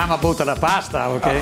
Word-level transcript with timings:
Mamma 0.00 0.16
butta 0.16 0.44
la 0.44 0.54
pasta, 0.54 1.10
ok? 1.10 1.40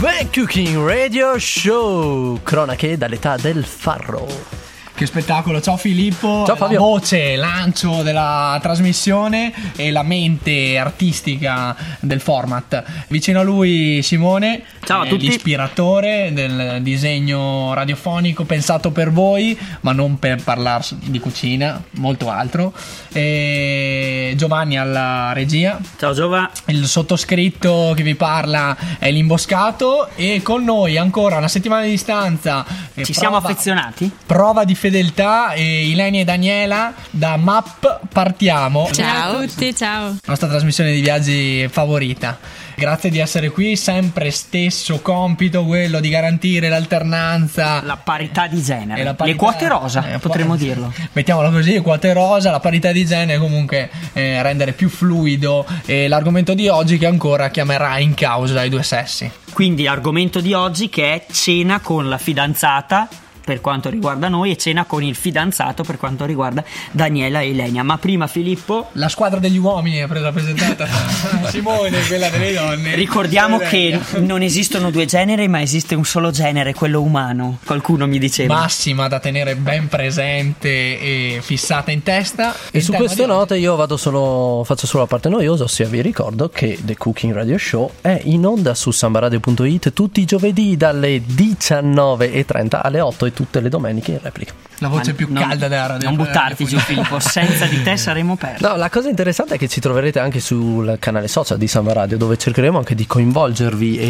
The 0.00 0.28
Cooking 0.32 0.84
Radio 0.84 1.38
Show, 1.38 2.42
cronache 2.42 2.98
dall'età 2.98 3.36
del 3.36 3.64
farro. 3.64 4.57
Che 4.98 5.06
spettacolo, 5.06 5.60
ciao 5.60 5.76
Filippo, 5.76 6.42
Ciao, 6.44 6.56
Fabio. 6.56 6.80
la 6.80 6.84
voce, 6.84 7.36
lancio 7.36 8.02
della 8.02 8.58
trasmissione 8.60 9.52
e 9.76 9.92
la 9.92 10.02
mente 10.02 10.76
artistica 10.76 11.76
del 12.00 12.20
format. 12.20 12.82
Vicino 13.06 13.38
a 13.38 13.42
lui 13.44 14.02
Simone, 14.02 14.62
Ciao 14.82 15.02
a 15.02 15.06
eh, 15.06 15.08
tutti. 15.08 15.28
l'ispiratore 15.28 16.32
del 16.32 16.80
disegno 16.82 17.72
radiofonico 17.74 18.42
pensato 18.42 18.90
per 18.90 19.12
voi, 19.12 19.56
ma 19.82 19.92
non 19.92 20.18
per 20.18 20.42
parlare 20.42 20.82
di 21.04 21.20
cucina, 21.20 21.80
molto 21.92 22.28
altro. 22.28 22.72
E 23.12 24.32
Giovanni 24.36 24.78
alla 24.78 25.32
regia, 25.32 25.78
Ciao 25.96 26.12
Giova. 26.12 26.50
il 26.66 26.84
sottoscritto 26.88 27.92
che 27.94 28.02
vi 28.02 28.16
parla 28.16 28.76
è 28.98 29.12
l'imboscato 29.12 30.08
e 30.16 30.40
con 30.42 30.64
noi 30.64 30.96
ancora 30.96 31.36
una 31.36 31.46
settimana 31.46 31.82
di 31.84 31.90
distanza. 31.90 32.66
eh, 32.94 33.04
Ci 33.04 33.12
siamo 33.12 33.36
prova- 33.38 33.48
affezionati? 33.52 34.10
Prova 34.26 34.64
di 34.64 34.74
fedeltà 34.88 35.52
e 35.52 35.86
Ilenia 35.88 36.22
e 36.22 36.24
Daniela 36.24 36.94
da 37.10 37.36
MAP 37.36 38.00
partiamo. 38.10 38.88
Ciao 38.90 39.36
a 39.36 39.44
tutti, 39.44 39.74
ciao. 39.76 40.16
Nostra 40.24 40.48
trasmissione 40.48 40.92
di 40.92 41.00
viaggi 41.02 41.68
favorita. 41.70 42.38
Grazie 42.74 43.10
di 43.10 43.18
essere 43.18 43.50
qui, 43.50 43.76
sempre 43.76 44.30
stesso 44.30 45.00
compito 45.00 45.64
quello 45.64 46.00
di 46.00 46.08
garantire 46.08 46.68
l'alternanza. 46.68 47.82
La 47.84 47.96
parità 47.96 48.46
di 48.46 48.62
genere. 48.62 49.02
la 49.02 49.10
Le 49.10 49.16
parità- 49.16 49.36
quote 49.38 49.68
rosa, 49.68 50.12
eh, 50.14 50.18
potremmo 50.18 50.54
qua- 50.54 50.64
dirlo. 50.64 50.92
Mettiamolo 51.12 51.50
così, 51.50 51.80
quote 51.80 52.12
rosa, 52.14 52.50
la 52.50 52.60
parità 52.60 52.90
di 52.92 53.04
genere 53.04 53.38
comunque 53.38 53.90
eh, 54.14 54.40
rendere 54.42 54.72
più 54.72 54.88
fluido 54.88 55.66
eh, 55.84 56.08
l'argomento 56.08 56.54
di 56.54 56.68
oggi 56.68 56.96
che 56.98 57.06
ancora 57.06 57.50
chiamerà 57.50 57.98
in 57.98 58.14
causa 58.14 58.62
i 58.62 58.68
due 58.70 58.82
sessi. 58.84 59.30
Quindi 59.52 59.82
l'argomento 59.82 60.40
di 60.40 60.52
oggi 60.54 60.88
che 60.88 61.12
è 61.14 61.26
cena 61.32 61.80
con 61.80 62.08
la 62.08 62.16
fidanzata 62.18 63.08
per 63.48 63.62
quanto 63.62 63.88
riguarda 63.88 64.28
noi 64.28 64.50
e 64.50 64.58
cena 64.58 64.84
con 64.84 65.02
il 65.02 65.14
fidanzato 65.14 65.82
per 65.82 65.96
quanto 65.96 66.26
riguarda 66.26 66.62
Daniela 66.90 67.40
e 67.40 67.48
Ilenia. 67.48 67.82
Ma 67.82 67.96
prima 67.96 68.26
Filippo 68.26 68.90
La 68.92 69.08
squadra 69.08 69.40
degli 69.40 69.56
uomini 69.56 69.96
è 69.96 70.06
rappresentata 70.06 70.86
Simone, 71.48 71.98
quella 72.06 72.28
delle 72.28 72.52
donne. 72.52 72.94
ricordiamo 72.94 73.56
che 73.56 73.98
non 74.16 74.42
esistono 74.42 74.90
due 74.90 75.06
generi 75.06 75.48
ma 75.48 75.62
esiste 75.62 75.94
un 75.94 76.04
solo 76.04 76.30
genere, 76.30 76.74
quello 76.74 77.00
umano. 77.00 77.56
Qualcuno 77.64 78.06
mi 78.06 78.18
diceva. 78.18 78.54
massima 78.54 79.08
da 79.08 79.18
tenere 79.18 79.56
ben 79.56 79.88
presente 79.88 80.68
e 80.68 81.38
fissata 81.40 81.90
in 81.90 82.02
testa. 82.02 82.54
E 82.70 82.82
su 82.82 82.92
queste 82.92 83.24
note 83.24 83.56
io 83.56 83.76
vado 83.76 83.96
solo, 83.96 84.62
faccio 84.66 84.86
solo 84.86 85.04
la 85.04 85.08
parte 85.08 85.30
noiosa, 85.30 85.64
ossia 85.64 85.86
vi 85.86 86.02
ricordo 86.02 86.50
che 86.50 86.78
The 86.82 86.98
Cooking 86.98 87.32
Radio 87.32 87.56
Show 87.56 87.92
è 88.02 88.20
in 88.24 88.44
onda 88.44 88.74
su 88.74 88.90
sambaradio.it 88.90 89.94
tutti 89.94 90.20
i 90.20 90.26
giovedì 90.26 90.76
dalle 90.76 91.22
19.30 91.22 92.80
alle 92.82 93.00
8 93.00 93.24
e 93.24 93.32
tutte 93.38 93.60
le 93.60 93.68
domeniche 93.68 94.10
in 94.10 94.18
replica. 94.20 94.52
la 94.78 94.88
voce 94.88 95.10
Ma 95.10 95.16
più 95.16 95.26
non- 95.30 95.42
calda 95.46 95.68
della 95.68 95.86
radio. 95.86 96.08
Non 96.08 96.16
buttarti 96.16 96.64
giù 96.64 96.76
Filippo, 96.78 97.20
senza 97.20 97.66
di 97.66 97.80
te 97.84 97.96
saremo 97.96 98.34
persi. 98.40 98.64
No, 98.64 98.74
la 98.74 98.90
cosa 98.90 99.08
interessante 99.08 99.54
è 99.54 99.58
che 99.58 99.68
ci 99.68 99.78
troverete 99.78 100.18
anche 100.18 100.40
sul 100.40 100.96
canale 100.98 101.28
social 101.28 101.56
di 101.56 101.68
Samba 101.68 101.92
Radio, 101.92 102.16
dove 102.16 102.36
cercheremo 102.36 102.78
anche 102.78 102.96
di 102.96 103.06
coinvolgervi 103.06 103.96
e, 103.96 104.04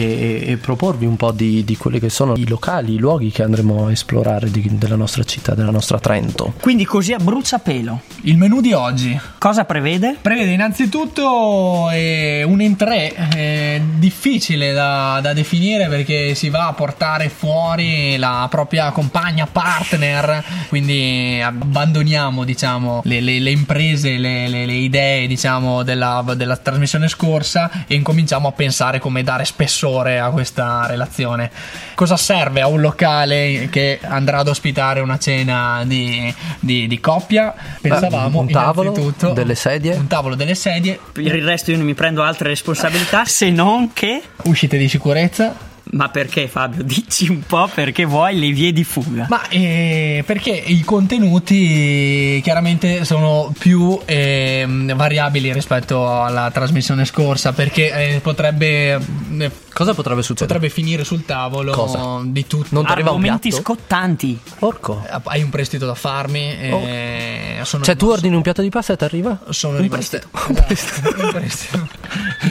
e- 0.46 0.50
e 0.52 0.56
proporvi 0.56 1.04
un 1.04 1.16
po' 1.16 1.30
di, 1.32 1.62
di 1.62 1.76
quelli 1.76 2.00
che 2.00 2.08
sono 2.08 2.34
i 2.36 2.46
locali, 2.48 2.94
i 2.94 2.98
luoghi 2.98 3.30
che 3.30 3.42
andremo 3.42 3.86
a 3.88 3.90
esplorare 3.90 4.50
di- 4.50 4.78
della 4.78 4.96
nostra 4.96 5.22
città, 5.24 5.54
della 5.54 5.70
nostra 5.70 5.98
Trento. 5.98 6.54
Quindi 6.60 6.86
così 6.86 7.12
a 7.12 7.18
bruciapelo. 7.18 8.00
Il 8.22 8.38
menù 8.38 8.62
di 8.62 8.72
oggi 8.72 9.18
Cosa 9.36 9.64
prevede? 9.64 10.16
prevede 10.22 10.52
innanzitutto 10.52 11.90
eh, 11.90 12.42
un 12.46 12.60
entrée 12.62 13.14
eh, 13.36 13.82
difficile 13.98 14.72
da, 14.72 15.18
da 15.20 15.32
definire 15.34 15.88
perché 15.88 16.34
si 16.34 16.48
va 16.48 16.68
a 16.68 16.72
portare 16.72 17.28
fuori 17.28 18.16
la 18.16 18.46
propria 18.50 18.90
compagna 18.90 19.16
partner, 19.50 20.44
quindi 20.68 21.40
abbandoniamo 21.42 22.44
diciamo 22.44 23.00
le, 23.04 23.20
le- 23.20 23.38
le 23.40 23.50
imprese, 23.50 24.16
le, 24.16 24.48
le- 24.48 24.66
le 24.66 24.72
idee 24.72 25.26
diciamo 25.26 25.82
della, 25.82 26.24
della 26.36 26.56
trasmissione 26.56 27.08
scorsa 27.08 27.70
e 27.86 27.94
incominciamo 27.94 28.48
a 28.48 28.52
pensare 28.52 28.98
come 28.98 29.22
dare 29.22 29.44
spessore 29.44 30.18
a 30.18 30.30
questa 30.30 30.86
relazione. 30.86 31.50
Cosa 31.94 32.16
serve 32.16 32.60
a 32.60 32.66
un 32.68 32.80
locale 32.80 33.68
che 33.70 33.98
andrà 34.02 34.38
ad 34.38 34.48
ospitare 34.48 35.00
una 35.00 35.18
cena 35.18 35.82
di, 35.84 36.32
di- 36.60 36.86
di 36.86 37.00
coppia? 37.00 37.54
Pensavamo 37.80 38.40
un 38.40 38.48
tavolo, 38.50 39.14
delle 39.34 39.54
sedie. 39.54 39.94
un 39.94 40.06
tavolo 40.06 40.34
delle 40.34 40.54
sedie, 40.54 40.98
Per 41.12 41.24
il 41.24 41.44
resto 41.44 41.70
io 41.70 41.76
non 41.76 41.86
mi 41.86 41.94
prendo 41.94 42.22
altre 42.22 42.48
responsabilità 42.48 43.24
se 43.24 43.50
non 43.50 43.92
che... 43.92 44.22
uscite 44.44 44.76
di 44.78 44.88
sicurezza. 44.88 45.66
Ma 45.90 46.08
perché 46.08 46.48
Fabio? 46.48 46.82
Dici 46.88 47.28
un 47.28 47.42
po' 47.46 47.68
perché 47.72 48.04
vuoi 48.04 48.38
le 48.38 48.50
vie 48.50 48.72
di 48.72 48.84
fuga. 48.84 49.26
Ma 49.28 49.48
eh, 49.48 50.22
perché 50.26 50.50
i 50.50 50.80
contenuti 50.82 52.40
chiaramente 52.42 53.04
sono 53.04 53.52
più 53.58 53.98
ehm, 54.04 54.94
variabili 54.94 55.52
rispetto 55.52 56.22
alla 56.22 56.50
trasmissione 56.50 57.04
scorsa 57.04 57.52
perché 57.52 58.14
eh, 58.14 58.20
potrebbe, 58.20 58.98
eh, 59.38 59.50
Cosa 59.78 59.94
potrebbe 59.94 60.22
succedere? 60.22 60.58
potrebbe 60.58 60.74
finire 60.74 61.04
sul 61.04 61.24
tavolo 61.24 61.70
Cosa? 61.70 62.18
di 62.24 62.48
tutto. 62.48 62.66
Non 62.70 62.84
ti 62.84 62.90
arriva 62.90 63.10
un 63.12 63.18
Argomenti 63.18 63.48
piatto? 63.50 63.62
scottanti. 63.62 64.36
Porco. 64.58 65.04
Eh, 65.08 65.20
Hai 65.22 65.42
un 65.42 65.50
prestito 65.50 65.86
da 65.86 65.94
farmi. 65.94 66.40
eh, 66.58 67.60
sono 67.62 67.84
Cioè 67.84 67.94
tu 67.94 68.06
rimasto- 68.06 68.12
ordini 68.20 68.34
un 68.34 68.42
piatto 68.42 68.60
di 68.62 68.70
pasta 68.70 68.94
e 68.94 68.96
ti 68.96 69.04
arriva? 69.04 69.38
Sono 69.50 69.76
un 69.76 69.82
rimasto- 69.82 70.18
prestito. 70.18 70.66
Esatto, 70.68 71.24
un 71.24 71.30
prestito. 71.32 71.88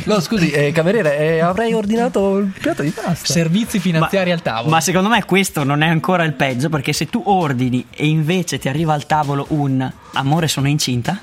No, 0.05 0.19
scusi, 0.21 0.51
eh, 0.51 0.71
cameriere, 0.71 1.17
eh, 1.17 1.39
avrei 1.41 1.73
ordinato 1.73 2.37
il 2.37 2.53
piatto 2.57 2.81
di 2.81 2.91
pasta. 2.91 3.33
Servizi 3.33 3.79
finanziari 3.79 4.31
al 4.31 4.41
tavolo. 4.41 4.69
Ma 4.69 4.79
secondo 4.79 5.09
me 5.09 5.25
questo 5.25 5.65
non 5.65 5.81
è 5.81 5.87
ancora 5.87 6.23
il 6.23 6.31
peggio 6.33 6.69
perché 6.69 6.93
se 6.93 7.07
tu 7.07 7.21
ordini 7.25 7.87
e 7.89 8.07
invece 8.07 8.57
ti 8.57 8.69
arriva 8.69 8.93
al 8.93 9.05
tavolo 9.05 9.47
un 9.49 9.91
amore 10.13 10.47
sono 10.47 10.69
incinta, 10.69 11.19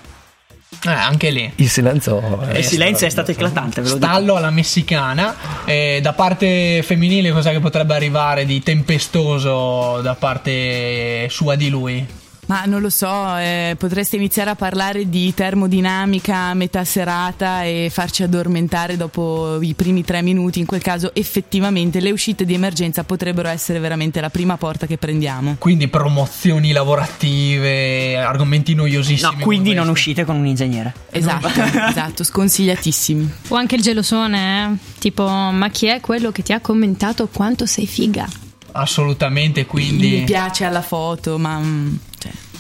Eh, 0.85 0.91
anche 0.91 1.31
lì. 1.31 1.53
Il 1.57 1.69
silenzio. 1.69 2.41
è 2.41 2.59
il 2.59 2.65
silenzio 2.65 3.07
è 3.07 3.11
stato 3.11 3.31
eclatante, 3.31 3.81
ve 3.81 3.89
lo 3.89 3.95
dico. 3.95 4.07
Stallo 4.07 4.35
alla 4.37 4.51
messicana. 4.51 5.35
Eh, 5.65 6.01
da 6.03 6.13
parte 6.13 6.83
femminile, 6.83 7.33
cos'è 7.33 7.53
che 7.53 7.61
potrebbe 7.61 7.95
arrivare 7.95 8.45
di 8.45 8.63
tempestoso 8.63 10.01
da 10.03 10.15
parte 10.15 11.29
sua 11.31 11.55
di 11.55 11.69
lui? 11.69 12.07
Ma 12.47 12.65
non 12.67 12.81
lo 12.81 12.91
so, 12.91 13.37
eh, 13.37 13.75
potreste 13.79 14.17
iniziare 14.17 14.51
a 14.51 14.55
parlare 14.55 15.09
di 15.09 15.33
termodinamica 15.33 16.37
a 16.37 16.55
metà 16.55 16.85
serata 16.85 17.65
e 17.65 17.89
farci 17.91 18.23
addormentare 18.23 18.97
dopo 18.97 19.61
i 19.63 19.75
primi 19.75 20.05
tre 20.05 20.21
minuti. 20.23 20.59
In 20.59 20.67
quel 20.67 20.83
caso, 20.83 21.15
effettivamente, 21.15 22.01
le 22.01 22.11
uscite 22.11 22.45
di 22.45 22.55
emergenza 22.55 23.05
potrebbero 23.05 23.49
essere 23.49 23.79
veramente 23.79 24.21
la 24.21 24.31
prima 24.31 24.57
porta 24.57 24.87
che 24.87 24.99
prendiamo. 24.99 25.57
Quindi 25.59 25.89
promozioni 25.89 26.73
lavorative, 26.73 28.17
argomenti 28.17 28.75
noiosissimi. 28.75 29.37
No, 29.39 29.43
quindi 29.43 29.73
non 29.73 29.89
uscite 29.89 30.25
con 30.25 30.37
un 30.37 30.47
ingegnere. 30.47 30.93
Esatto, 31.11 31.49
esatto, 31.89 32.25
sconsigliatissimi. 32.25 33.33
O 33.49 33.57
anche 33.57 33.77
il 33.77 33.83
gelosone, 33.83 34.65
eh? 34.65 34.77
Tipo, 34.99 35.27
ma 35.27 35.69
chi 35.71 35.87
è 35.87 36.01
quello 36.01 36.31
che 36.31 36.43
ti 36.43 36.53
ha 36.53 36.61
commentato 36.61 37.29
quanto 37.29 37.67
sei 37.67 37.87
figa? 37.87 38.29
Assolutamente, 38.73 39.61
Mi 39.61 39.67
quindi, 39.67 40.23
piace 40.27 40.65
alla 40.65 40.83
foto, 40.83 41.39
ma 41.39 41.59
mm, 41.59 41.95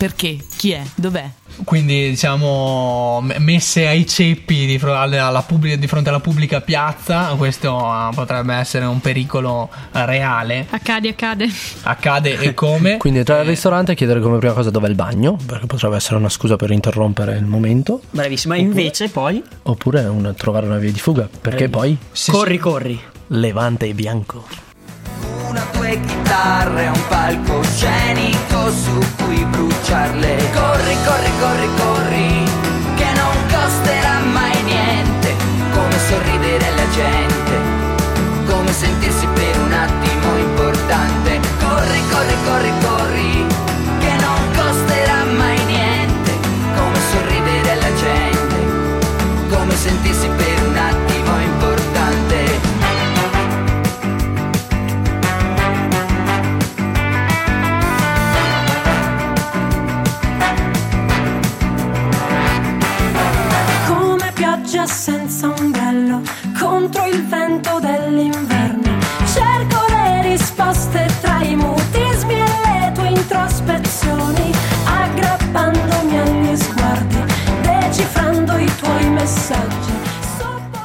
perché? 0.04 0.36
Chi 0.56 0.72
è? 0.72 0.82
Dov'è? 0.94 1.28
quindi 1.62 2.08
diciamo 2.10 3.24
messe 3.38 3.86
ai 3.86 4.06
ceppi 4.08 4.66
di, 4.66 4.76
fro- 4.78 4.96
alla- 4.98 5.26
alla 5.26 5.42
pubblica- 5.42 5.76
di 5.76 5.86
fronte 5.86 6.08
alla 6.08 6.18
pubblica 6.20 6.60
piazza, 6.60 7.26
questo 7.36 7.78
ah, 7.78 8.10
potrebbe 8.12 8.54
essere 8.54 8.84
un 8.86 9.00
pericolo 9.00 9.70
eh, 9.92 10.04
reale. 10.04 10.66
Accade, 10.68 11.10
accade. 11.10 11.48
Accade 11.82 12.38
e 12.40 12.54
come? 12.54 12.96
Quindi 12.98 13.20
entrare 13.20 13.42
al 13.42 13.46
ristorante 13.46 13.92
e 13.92 13.94
chiedere 13.94 14.20
come 14.20 14.38
prima 14.38 14.52
cosa 14.52 14.70
dov'è 14.70 14.88
il 14.88 14.94
bagno, 14.96 15.38
perché 15.46 15.66
potrebbe 15.66 15.94
essere 15.96 16.16
una 16.16 16.28
scusa 16.28 16.56
per 16.56 16.70
interrompere 16.72 17.36
il 17.36 17.44
momento, 17.46 18.00
Bravissima, 18.10 18.56
invece 18.56 19.08
poi 19.08 19.40
oppure 19.62 20.04
un- 20.06 20.34
trovare 20.36 20.66
una 20.66 20.78
via 20.78 20.90
di 20.92 20.98
fuga, 20.98 21.28
perché 21.40 21.68
poi 21.68 21.96
Se- 22.12 22.32
corri 22.32 22.58
corri. 22.58 23.00
levante 23.28 23.86
e 23.86 23.94
bianco 23.94 24.44
una, 25.54 25.66
due 25.72 26.00
chitarre, 26.04 26.88
un 26.88 27.00
palcoscenico 27.06 28.72
su 28.72 28.98
cui 29.22 29.44
bruciarle. 29.44 30.50
Corri, 30.52 30.96
corri, 31.04 31.30
corri, 31.38 31.68
corri, 31.76 32.44
che 32.96 33.06
non 33.14 33.34
costerà 33.48 34.18
mai 34.32 34.62
niente. 34.64 35.32
Come 35.72 35.96
sorridere 36.08 36.66
alla 36.66 36.88
gente, 36.90 37.54
come 38.46 38.72
sentirsi 38.72 39.26
per 39.26 39.60
un 39.60 39.72
attimo 39.72 40.36
importante. 40.38 41.40
Corri, 41.60 42.02
corri, 42.10 42.36
corri, 42.44 42.72
corri, 42.82 43.46
che 44.00 44.12
non 44.24 44.40
costerà 44.56 45.24
mai 45.36 45.64
niente. 45.66 46.32
Come 46.74 46.98
sorridere 47.12 47.70
alla 47.70 47.94
gente, 47.94 48.56
come 49.50 49.76
sentirsi 49.76 50.26
per 50.26 50.36
un 50.36 50.42
attimo 50.42 50.42
importante. 50.42 50.53
Contro 66.58 67.06
il 67.06 67.26
vento 67.26 67.78
dell'inverno. 67.80 68.98
Cerco 69.32 69.84
le 69.88 70.22
risposte 70.22 71.06
tra 71.20 71.40
i 71.42 71.54
mutismi 71.54 72.34
e 72.34 72.78
le 72.80 72.92
tue 72.94 73.08
introspezioni, 73.08 74.52
aggrappandomi 74.84 76.18
agli 76.18 76.56
sguardi, 76.56 77.16
decifrando 77.62 78.56
i 78.58 78.70
tuoi 78.76 79.10
messaggi. 79.10 79.92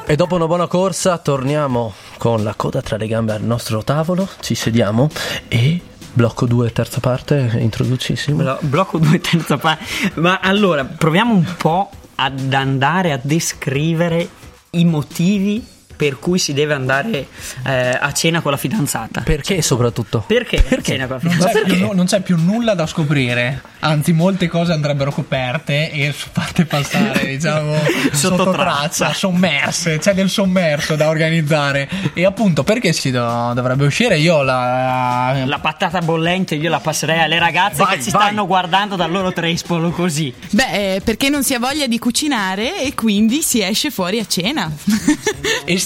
E 0.06 0.16
dopo 0.16 0.36
una 0.36 0.48
buona 0.48 0.68
corsa 0.68 1.18
torniamo 1.18 1.94
con 2.18 2.44
la 2.44 2.54
coda 2.56 2.82
tra 2.82 2.98
le 2.98 3.08
gambe 3.08 3.34
al 3.34 3.44
nostro 3.44 3.84
tavolo, 3.84 4.28
ci 4.40 4.56
sediamo 4.56 5.10
e 5.48 5.82
blocco 6.14 6.46
2 6.46 6.72
terza 6.72 7.00
parte, 7.00 7.58
introducissimo. 7.60 8.38
Blo- 8.38 8.58
blocco 8.62 8.98
2 8.98 9.20
terza 9.20 9.58
parte. 9.58 9.84
Ma 10.16 10.40
allora, 10.42 10.86
proviamo 10.86 11.34
un 11.34 11.56
po' 11.58 11.90
ad 12.16 12.54
andare 12.54 13.12
a 13.12 13.20
descrivere 13.22 14.30
i 14.72 14.86
motivi 14.86 15.64
per 16.00 16.18
cui 16.18 16.40
si 16.40 16.54
deve 16.54 16.74
andare 16.74 17.28
eh, 17.66 17.98
a 18.00 18.14
cena 18.14 18.40
con 18.40 18.52
la 18.52 18.58
fidanzata. 18.58 19.20
Perché 19.20 19.62
soprattutto? 19.62 20.24
Perché, 20.26 20.64
a 20.66 20.82
cena 20.82 21.08
con 21.08 21.20
la 21.22 21.30
Non 21.30 21.34
fidanzata? 21.34 21.66
c'è, 21.66 21.74
più, 21.76 21.92
non 21.92 22.06
c'è 22.06 22.22
più 22.22 22.38
nulla 22.38 22.74
da 22.74 22.88
scoprire, 22.88 23.62
anzi 23.80 24.14
molte 24.14 24.48
cose 24.48 24.72
andrebbero 24.72 25.12
coperte 25.12 25.92
e 25.92 26.14
fatte 26.14 26.64
passare, 26.64 27.26
diciamo, 27.36 27.76
sotto, 28.14 28.38
Sotto 28.38 28.52
traccia, 28.52 28.88
traccia. 29.06 29.14
sommerse, 29.14 29.98
c'è 30.00 30.14
del 30.14 30.30
sommerso 30.30 30.96
da 30.96 31.10
organizzare. 31.10 31.90
E 32.14 32.24
appunto 32.24 32.64
perché 32.64 32.94
si 32.94 33.12
do- 33.12 33.52
dovrebbe 33.54 33.86
uscire? 33.86 34.18
Io 34.20 34.42
la... 34.42 35.44
La 35.46 35.60
patata 35.60 36.00
bollente 36.00 36.56
io 36.56 36.70
la 36.70 36.80
passerei 36.80 37.20
alle 37.20 37.40
ragazze 37.40 37.84
Vai, 37.84 37.98
che 37.98 38.04
ci 38.04 38.12
vai. 38.12 38.22
stanno 38.22 38.48
guardando 38.48 38.96
dal 38.96 39.12
loro 39.12 39.34
trespolo 39.34 39.90
così. 39.90 40.34
Beh, 40.52 40.96
eh, 40.96 41.02
perché 41.02 41.28
non 41.28 41.44
si 41.44 41.54
ha 41.54 41.60
voglia 41.60 41.88
di 41.88 42.00
cucinare 42.00 42.82
e 42.84 42.96
quindi 42.96 43.42
si 43.42 43.62
esce 43.62 43.92
fuori 43.92 44.20
a 44.20 44.26
cena. 44.26 44.72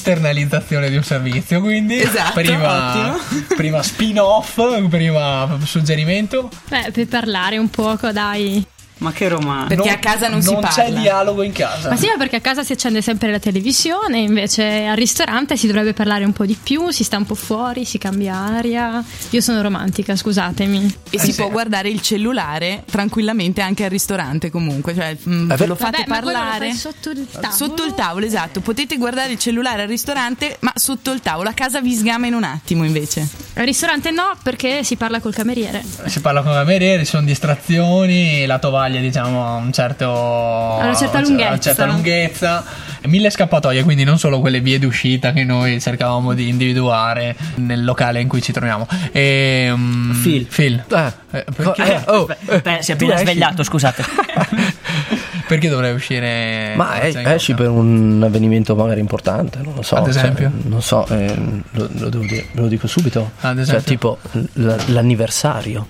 Esternalizzazione 0.04 0.90
di 0.90 0.98
un 0.98 1.04
servizio, 1.04 1.62
quindi 1.62 2.02
Esatto, 2.02 2.42
prima, 2.42 3.16
prima 3.56 3.82
spin-off, 3.82 4.60
prima 4.90 5.58
suggerimento. 5.64 6.50
Beh, 6.68 6.92
per 6.92 7.08
parlare 7.08 7.58
un 7.58 7.70
poco, 7.70 8.12
dai. 8.12 8.66
Ma 9.00 9.12
che 9.12 9.28
romanzo. 9.28 9.68
Perché 9.68 9.90
a 9.90 9.98
casa 9.98 10.28
non 10.28 10.42
si 10.42 10.54
c'è 10.54 10.60
parla. 10.60 11.00
dialogo 11.00 11.42
in 11.44 11.51
casa. 11.51 11.90
Ma 11.90 11.95
sì, 11.95 12.07
ma 12.07 12.16
perché 12.18 12.38
a 12.38 12.42
casa 12.42 12.63
si 12.63 12.72
accende 12.72 13.01
sempre 13.01 13.31
la 13.31 13.40
televisione, 13.40 14.19
invece 14.19 14.86
al 14.86 14.95
ristorante 14.95 15.57
si 15.57 15.68
dovrebbe 15.68 15.94
parlare 15.94 16.24
un 16.24 16.31
po' 16.31 16.45
di 16.45 16.57
più, 16.62 16.90
si 16.92 17.04
sta 17.04 17.18
un 17.18 17.25
po' 17.25 17.36
fuori, 17.36 17.84
si 17.86 17.98
cambia 17.98 18.36
aria. 18.36 19.04
Io 19.31 19.42
sono 19.42 19.62
romantica, 19.62 20.16
scusatemi. 20.16 20.95
E 21.10 21.19
si 21.19 21.34
può 21.34 21.50
guardare 21.50 21.90
il 21.90 22.01
cellulare 22.01 22.84
tranquillamente 22.90 23.62
anche 23.62 23.84
al 23.84 23.90
ristorante 23.90 24.50
comunque, 24.50 24.94
cioè 24.94 25.18
mm, 25.28 25.51
È 25.51 25.56
vero. 25.56 25.68
lo 25.69 25.75
fate 25.75 26.04
Vabbè, 26.06 26.22
lo 26.22 26.31
parlare 26.31 26.68
fai 26.69 26.75
sotto 26.78 27.10
il 27.10 27.28
tavolo. 27.30 27.54
Sotto 27.54 27.84
il 27.84 27.94
tavolo, 27.94 28.25
esatto. 28.25 28.62
Potete 28.62 28.98
guardare 28.98 29.34
il 29.34 29.39
cellulare 29.39 29.81
al 29.81 29.88
ristorante, 29.88 30.57
ma 30.62 30.72
sotto 30.75 31.12
il 31.12 31.19
tavolo. 31.19 31.50
A 31.50 31.54
casa 31.54 31.81
vi 31.81 31.94
sgama 31.94 32.28
in 32.28 32.36
un 32.36 32.44
attimo 32.44 32.86
invece. 32.86 33.28
Al 33.56 33.66
ristorante 33.66 34.12
no, 34.12 34.36
perché 34.42 34.84
si 34.84 34.96
parla 34.96 35.19
col 35.19 35.34
cameriere. 35.34 35.84
Si 36.06 36.22
parla 36.22 36.42
con 36.42 36.51
i 36.51 36.56
camerieri, 36.56 37.04
ci 37.04 37.10
sono 37.10 37.25
distrazioni, 37.25 38.46
la 38.46 38.60
tovaglia 38.60 38.83
diciamo 38.90 39.46
ha 39.46 39.56
un 39.56 39.72
certo, 39.72 40.10
una 40.10 40.96
certa 40.96 41.18
una 41.20 41.28
lunghezza. 41.28 41.58
certa 41.60 41.86
lunghezza. 41.86 42.64
Mille 43.06 43.30
scappatoie, 43.30 43.84
quindi 43.84 44.04
non 44.06 44.18
solo 44.18 44.40
quelle 44.40 44.62
vie 44.62 44.80
d'uscita 44.80 45.34
che 45.34 45.44
noi 45.44 45.82
cercavamo 45.82 46.34
di 46.34 46.48
individuare 46.48 47.36
nel 47.56 47.84
locale 47.84 48.22
in 48.22 48.28
cui 48.30 48.42
ci 48.42 48.54
troviamo. 48.54 48.88
E, 49.12 49.70
um, 49.74 50.18
Phil. 50.22 50.46
Phil. 50.46 50.84
Eh. 50.90 51.12
Eh, 51.32 51.46
perché, 51.56 51.84
Eh, 51.84 52.02
oh, 52.06 52.28
eh, 52.48 52.60
Beh, 52.62 52.78
si 52.82 52.92
è 52.92 52.94
appena 52.94 53.16
esci. 53.16 53.24
svegliato, 53.26 53.64
scusate. 53.64 54.04
perché 55.48 55.68
dovrei 55.68 55.94
uscire? 55.94 56.74
Ma 56.78 56.92
a 56.92 57.04
eh, 57.06 57.34
esci 57.36 57.54
per 57.54 57.70
un 57.70 58.22
avvenimento 58.24 58.76
magari 58.76 59.00
importante, 59.02 59.60
non 59.62 59.74
lo 59.76 59.82
so. 59.82 59.96
Ad 59.96 60.08
esempio? 60.08 60.50
cioè, 60.50 60.70
non 60.70 60.82
so, 60.82 61.06
eh, 61.10 61.36
lo, 61.72 61.90
lo 61.92 62.10
devo 62.10 62.24
dire, 62.24 62.46
ve 62.54 62.62
lo 62.62 62.68
dico 62.68 62.88
subito. 62.88 63.32
Ad 63.42 63.56
Cioè, 63.56 63.62
esempio? 63.64 63.84
tipo 63.84 64.18
l- 64.54 64.76
l'anniversario. 64.94 65.88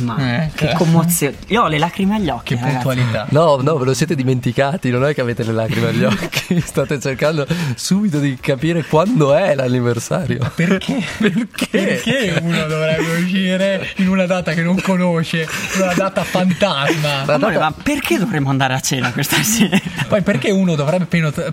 Ma 0.00 0.44
Eh, 0.44 0.50
che 0.54 0.66
che- 0.68 0.74
commozione. 0.74 1.36
Io 1.48 1.62
ho 1.62 1.68
le 1.68 1.78
lacrime 1.78 2.16
agli 2.16 2.28
occhi. 2.28 2.54
Che 2.54 2.60
ragazzi. 2.60 2.74
puntualità. 2.84 3.26
No, 3.30 3.56
no, 3.62 3.76
ve 3.76 3.84
lo 3.84 3.94
siete 3.94 4.14
dimenticati, 4.14 4.90
non 4.90 5.04
è 5.04 5.14
che 5.14 5.20
avete 5.20 5.42
le 5.44 5.52
lacrime 5.52 5.88
agli 5.88 6.04
occhi, 6.04 6.60
state 6.64 7.00
cercando 7.00 7.46
subito 7.74 8.18
di 8.18 8.36
capire 8.40 8.84
quando 8.84 9.34
è 9.34 9.54
l'anniversario. 9.54 10.50
Perché? 10.54 11.02
Perché? 11.18 11.66
Perché 11.70 12.38
uno 12.42 12.66
dovrebbe 12.66 13.16
uscire 13.22 13.88
in 13.96 14.08
una 14.08 14.26
data 14.26 14.52
che 14.52 14.62
non 14.62 14.80
conosce, 14.80 15.46
una 15.76 15.94
data 15.94 16.22
fantasma? 16.24 17.22
Amore, 17.32 17.58
ma 17.58 17.72
perché 17.72 18.18
dovremmo 18.18 18.50
andare 18.50 18.74
a 18.74 18.80
cena 18.80 19.12
questa 19.12 19.40
sera? 19.42 19.78
Poi 20.08 20.22
perché 20.22 20.50
uno 20.50 20.74
dovrebbe 20.74 21.06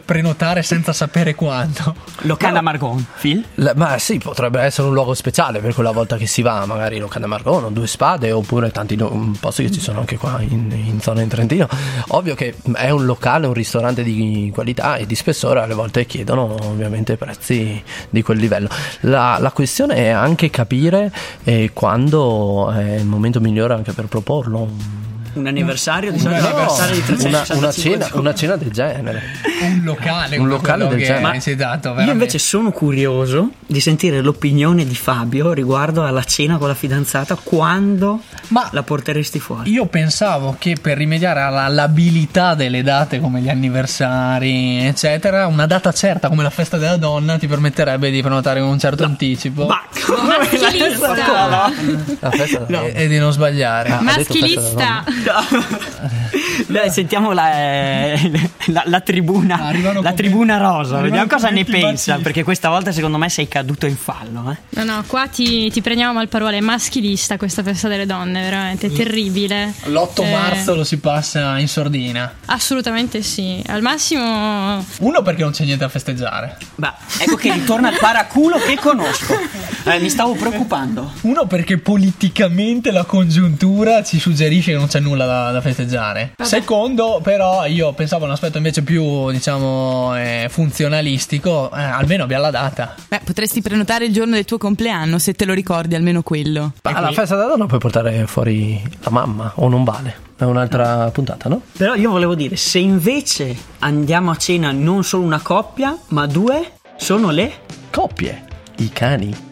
prenotare 0.04 0.63
senza 0.63 0.94
sapere 0.94 1.36
quando? 1.36 1.95
Locanda 2.22 2.62
Margon, 2.62 3.06
Phil? 3.19 3.44
La- 3.56 3.74
ma 3.75 3.98
sì, 3.98 4.18
potrebbe 4.18 4.62
essere 4.62 4.88
un 4.88 4.94
luogo 4.94 5.13
speciale 5.13 5.60
per 5.60 5.74
quella 5.74 5.92
volta 5.92 6.18
che 6.18 6.27
si 6.27 6.42
va, 6.42 6.66
magari 6.66 6.98
Locanda 7.00 7.27
Margono, 7.27 7.69
Due 7.69 7.88
Spade, 8.15 8.31
oppure 8.31 8.71
tanti 8.71 8.95
no- 8.95 9.12
mm, 9.13 9.33
posti 9.33 9.63
che 9.63 9.71
ci 9.71 9.79
sono 9.79 10.00
anche 10.00 10.17
qua 10.17 10.39
in, 10.41 10.71
in 10.71 11.00
zona 11.01 11.21
in 11.21 11.27
Trentino. 11.27 11.67
Ovvio 12.09 12.33
che 12.33 12.56
è 12.73 12.89
un 12.89 13.06
locale, 13.06 13.47
un 13.47 13.53
ristorante 13.53 14.03
di 14.03 14.51
qualità 14.53 14.95
e 14.95 15.06
di 15.06 15.15
spessore, 15.15 15.62
alle 15.62 15.73
volte 15.73 16.06
chiedono 16.06 16.56
ovviamente 16.63 17.17
prezzi 17.17 17.81
di 18.09 18.21
quel 18.21 18.38
livello. 18.38 18.69
La, 19.01 19.38
la 19.39 19.51
questione 19.51 19.95
è 19.95 20.07
anche 20.07 20.50
capire 20.50 21.12
eh, 21.44 21.71
quando 21.73 22.71
è 22.71 22.95
il 22.95 23.06
momento 23.06 23.39
migliore 23.39 23.73
anche 23.73 23.91
per 23.91 24.06
proporlo. 24.06 25.13
Un 25.35 25.47
anniversario 25.47 26.11
di 26.11 26.17
Un 26.17 26.23
solito 26.23 26.41
No, 26.41 26.47
anniversario 26.47 26.95
di 26.95 26.99
una, 27.01 27.05
365 27.43 27.57
una 27.57 27.71
cena, 27.71 28.05
giorni. 28.05 28.19
una 28.19 28.33
cena 28.35 28.55
del 28.55 28.71
genere. 28.71 29.21
Un 29.61 29.81
locale, 29.83 30.37
Un 30.37 30.43
come 30.43 30.49
locale 30.55 30.87
del 30.87 30.97
che 30.99 31.05
genere. 31.05 31.25
hai 31.27 31.41
citato, 31.41 31.95
Io 31.99 32.11
invece 32.11 32.37
sono 32.39 32.71
curioso 32.71 33.49
di 33.65 33.79
sentire 33.79 34.21
l'opinione 34.21 34.86
di 34.86 34.95
Fabio 34.95 35.53
riguardo 35.53 36.03
alla 36.05 36.24
cena 36.24 36.57
con 36.57 36.67
la 36.67 36.74
fidanzata 36.74 37.36
quando 37.41 38.21
Ma- 38.50 38.67
la 38.71 38.83
porteresti 38.83 39.39
fuori. 39.39 39.71
Io 39.71 39.86
pensavo 39.88 40.55
che 40.60 40.75
per 40.81 40.98
rimediare 40.98 41.41
alla 41.41 41.67
labilità 41.67 42.53
delle 42.55 42.81
date 42.83 43.19
come 43.19 43.41
gli 43.41 43.50
anniversari, 43.50 44.86
eccetera, 44.86 45.48
una 45.48 45.65
data 45.65 45.91
certa 45.91 46.29
come 46.29 46.43
la 46.43 46.50
festa 46.50 46.77
della 46.77 46.98
donna 46.98 47.38
ti 47.38 47.48
permetterebbe 47.48 48.10
di 48.12 48.21
prenotare 48.21 48.60
con 48.62 48.69
un 48.69 48.79
certo 48.79 49.03
anticipo 49.03 49.65
Ma 49.65 49.81
Maschilista. 50.25 51.71
La 52.19 52.29
festa 52.31 52.65
e, 52.67 52.93
e 52.95 53.07
di 53.07 53.17
non 53.17 53.31
sbagliare. 53.31 53.89
Ah, 53.89 54.01
Maschilista. 54.01 55.03
Dai, 56.67 56.89
sentiamo 56.89 57.32
la, 57.32 57.53
eh, 57.53 58.50
la- 58.67 58.84
la 58.86 59.00
tribuna, 59.01 59.60
Arrivano 59.67 60.01
la 60.01 60.13
tribuna 60.13 60.58
rosa, 60.58 61.00
vediamo 61.01 61.27
cosa 61.27 61.50
ne 61.50 61.63
pensa, 61.63 61.88
mazzisti. 61.88 62.22
perché 62.22 62.44
questa 62.44 62.70
volta 62.70 62.91
secondo 62.91 63.17
me 63.17 63.29
sei 63.29 63.48
caduto 63.48 63.86
in 63.86 63.96
fallo. 63.98 64.51
Eh. 64.51 64.58
No, 64.82 64.84
no, 64.96 65.03
qua 65.08 65.27
ti, 65.27 65.70
ti 65.72 65.82
prendiamo 65.82 66.13
mal 66.13 66.27
parole. 66.27 66.58
È 66.58 66.62
maschilista 66.62 67.38
questa 67.38 67.63
festa 67.63 67.88
delle 67.88 68.05
donne, 68.05 68.41
veramente 68.41 68.91
terribile. 68.91 69.74
L'8 69.86 70.24
Eh, 70.24 70.32
marzo 70.32 70.75
lo 70.75 70.84
si 70.84 70.98
passa 70.98 71.58
in 71.60 71.67
sordina. 71.67 72.34
Assolutamente 72.46 73.22
sì. 73.22 73.62
Al 73.67 73.82
massimo. 73.82 74.84
Uno 75.00 75.22
perché 75.22 75.41
non 75.44 75.51
c'è 75.51 75.63
niente 75.65 75.84
da 75.84 75.89
festeggiare. 75.89 76.58
Beh, 76.75 76.91
ecco 77.20 77.36
che 77.36 77.51
ritorna 77.53 77.89
il 77.91 77.98
paraculo 78.00 78.58
che 78.58 78.75
conosco. 78.79 79.34
Eh, 79.88 80.00
mi 80.00 80.10
stavo 80.10 80.34
preoccupando. 80.34 81.12
Uno 81.22 81.46
perché 81.46 81.77
politicamente 81.77 82.89
la 82.89 83.04
congiuntura 83.04 84.01
ci 84.01 84.20
suggerisce 84.20 84.72
che 84.72 84.77
non 84.77 84.88
c'è 84.88 85.00
nulla 85.00 85.27
da, 85.27 85.51
da 85.51 85.62
festeggiare. 85.62 86.34
Secondo, 86.42 87.20
però, 87.22 87.68
io 87.68 87.94
pensavo 87.94 88.24
a 88.24 88.27
un 88.27 88.34
aspetto 88.34 88.58
invece 88.58 88.82
più, 88.82 89.30
diciamo, 89.30 90.18
eh, 90.18 90.48
funzionalistico. 90.50 91.70
Eh, 91.72 91.84
almeno 91.84 92.24
abbia 92.24 92.39
la 92.39 92.50
data. 92.50 92.96
Beh, 93.08 93.22
potresti 93.24 93.62
prenotare 93.62 94.06
il 94.06 94.12
giorno 94.12 94.34
del 94.34 94.46
tuo 94.46 94.58
compleanno 94.58 95.20
se 95.20 95.34
te 95.34 95.46
lo 95.46 95.54
ricordi 95.54 95.94
almeno 95.94 96.24
quello. 96.24 96.74
Ma 96.82 96.92
alla 96.92 97.12
festa 97.12 97.36
della 97.36 97.50
donna 97.50 97.68
puoi 97.68 97.80
portare 97.80 98.25
fuori 98.25 98.82
la 99.01 99.12
mamma 99.12 99.51
o 99.58 99.68
non 99.70 99.84
vale? 99.84 100.24
È 100.36 100.44
un'altra 100.46 101.12
puntata, 101.12 101.48
no? 101.48 101.62
Però 101.77 101.94
io 101.94 102.10
volevo 102.10 102.34
dire, 102.34 102.56
se 102.56 102.80
invece 102.80 103.56
andiamo 103.80 104.32
a 104.32 104.36
cena 104.36 104.72
non 104.72 105.04
solo 105.04 105.24
una 105.24 105.42
coppia, 105.42 105.96
ma 106.08 106.25
due, 106.25 106.72
sono 106.98 107.30
le... 107.30 107.54
Coppie, 107.92 108.44
i 108.77 108.89
cani. 108.89 109.44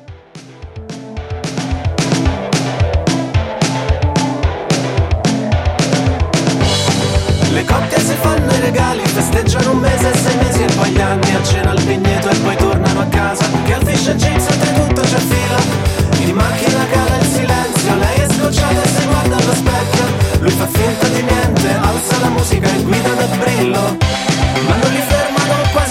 Gli 10.94 11.02
anni 11.02 11.36
a 11.36 11.44
cena 11.44 11.72
al 11.72 11.80
vigneto 11.82 12.30
e 12.30 12.36
poi 12.38 12.56
tornano 12.56 13.00
a 13.02 13.06
casa. 13.06 13.46
Che 13.66 13.74
al 13.74 13.84
fish 13.86 14.08
and 14.08 14.20
chips 14.22 14.48
oltretutto 14.48 15.02
c'è 15.02 15.22
fila. 15.32 15.60
In 16.24 16.36
macchina 16.36 16.86
cala 16.92 17.18
il 17.18 17.26
silenzio, 17.26 17.96
lei 17.96 18.18
è 18.22 18.28
scocciata 18.34 18.82
e 18.82 18.88
si 18.88 19.06
guarda 19.08 19.36
allo 19.36 19.54
specchio. 19.54 20.06
Lui 20.40 20.52
fa 20.52 20.68
finta 20.68 21.08
di 21.08 21.22
niente, 21.22 21.68
alza 21.82 22.20
la 22.20 22.30
musica 22.30 22.68
e 22.70 22.82
guida 22.84 23.14
da 23.14 23.26
brillo. 23.26 23.98
Ma 24.68 24.76
non 24.82 24.92
li 24.92 25.04
fermano 25.12 25.54
quasi 25.72 25.83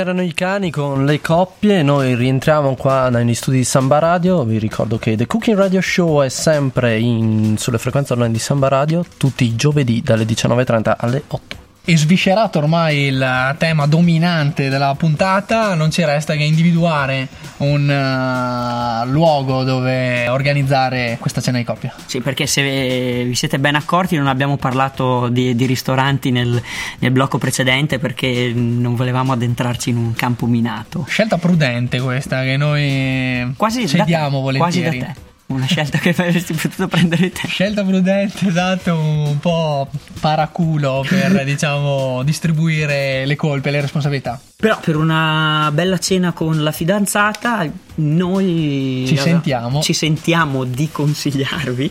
erano 0.00 0.22
i 0.22 0.34
cani 0.34 0.70
con 0.70 1.04
le 1.04 1.20
coppie. 1.20 1.82
Noi 1.82 2.14
rientriamo 2.14 2.74
qua 2.74 3.08
negli 3.10 3.34
studi 3.34 3.58
di 3.58 3.64
Samba 3.64 3.98
Radio. 3.98 4.42
Vi 4.44 4.58
ricordo 4.58 4.98
che 4.98 5.16
The 5.16 5.26
Cooking 5.26 5.56
Radio 5.56 5.80
Show 5.80 6.22
è 6.22 6.28
sempre 6.28 6.98
in- 6.98 7.56
sulle 7.58 7.78
frequenze 7.78 8.14
online 8.14 8.32
di 8.32 8.38
Samba 8.38 8.68
Radio, 8.68 9.04
tutti 9.16 9.44
i 9.44 9.54
giovedì 9.54 10.00
dalle 10.02 10.24
19.30 10.24 10.94
alle 10.98 11.22
8. 11.28 11.69
E 11.90 11.96
sviscerato 11.96 12.58
ormai 12.58 13.06
il 13.06 13.56
tema 13.58 13.84
dominante 13.86 14.68
della 14.68 14.94
puntata, 14.94 15.74
non 15.74 15.90
ci 15.90 16.04
resta 16.04 16.34
che 16.34 16.44
individuare 16.44 17.26
un 17.56 17.90
eh, 17.90 19.06
luogo 19.10 19.64
dove 19.64 20.28
organizzare 20.28 21.16
questa 21.18 21.40
cena 21.40 21.58
di 21.58 21.64
coppia. 21.64 21.92
Sì, 22.06 22.20
perché 22.20 22.46
se 22.46 23.24
vi 23.24 23.34
siete 23.34 23.58
ben 23.58 23.74
accorti 23.74 24.14
non 24.14 24.28
abbiamo 24.28 24.56
parlato 24.56 25.26
di, 25.30 25.56
di 25.56 25.66
ristoranti 25.66 26.30
nel, 26.30 26.62
nel 27.00 27.10
blocco 27.10 27.38
precedente 27.38 27.98
perché 27.98 28.52
non 28.54 28.94
volevamo 28.94 29.32
addentrarci 29.32 29.90
in 29.90 29.96
un 29.96 30.12
campo 30.12 30.46
minato. 30.46 31.04
Scelta 31.08 31.38
prudente 31.38 31.98
questa 31.98 32.44
che 32.44 32.56
noi 32.56 33.52
Quasi 33.56 33.88
cediamo 33.88 34.44
da 34.44 34.52
te, 34.52 34.58
quasi 34.58 34.78
volentieri. 34.78 34.98
da 34.98 35.04
te. 35.06 35.29
Una 35.50 35.66
scelta 35.66 35.98
che 35.98 36.10
avresti 36.10 36.52
potuto 36.52 36.86
prendere 36.86 37.30
te. 37.30 37.48
Scelta 37.48 37.82
prudente, 37.84 38.46
esatto, 38.46 38.96
un 38.96 39.38
po' 39.40 39.88
paraculo 40.20 41.04
per 41.08 41.42
diciamo 41.44 42.22
distribuire 42.22 43.26
le 43.26 43.34
colpe 43.34 43.68
e 43.68 43.72
le 43.72 43.80
responsabilità. 43.80 44.40
Però 44.56 44.78
per 44.78 44.94
una 44.94 45.68
bella 45.74 45.98
cena 45.98 46.30
con 46.32 46.62
la 46.62 46.70
fidanzata 46.70 47.66
noi 47.96 49.04
Ci 49.08 49.16
sentiamo. 49.16 49.80
ci 49.82 49.92
sentiamo 49.92 50.62
di 50.62 50.88
consigliarvi 50.92 51.90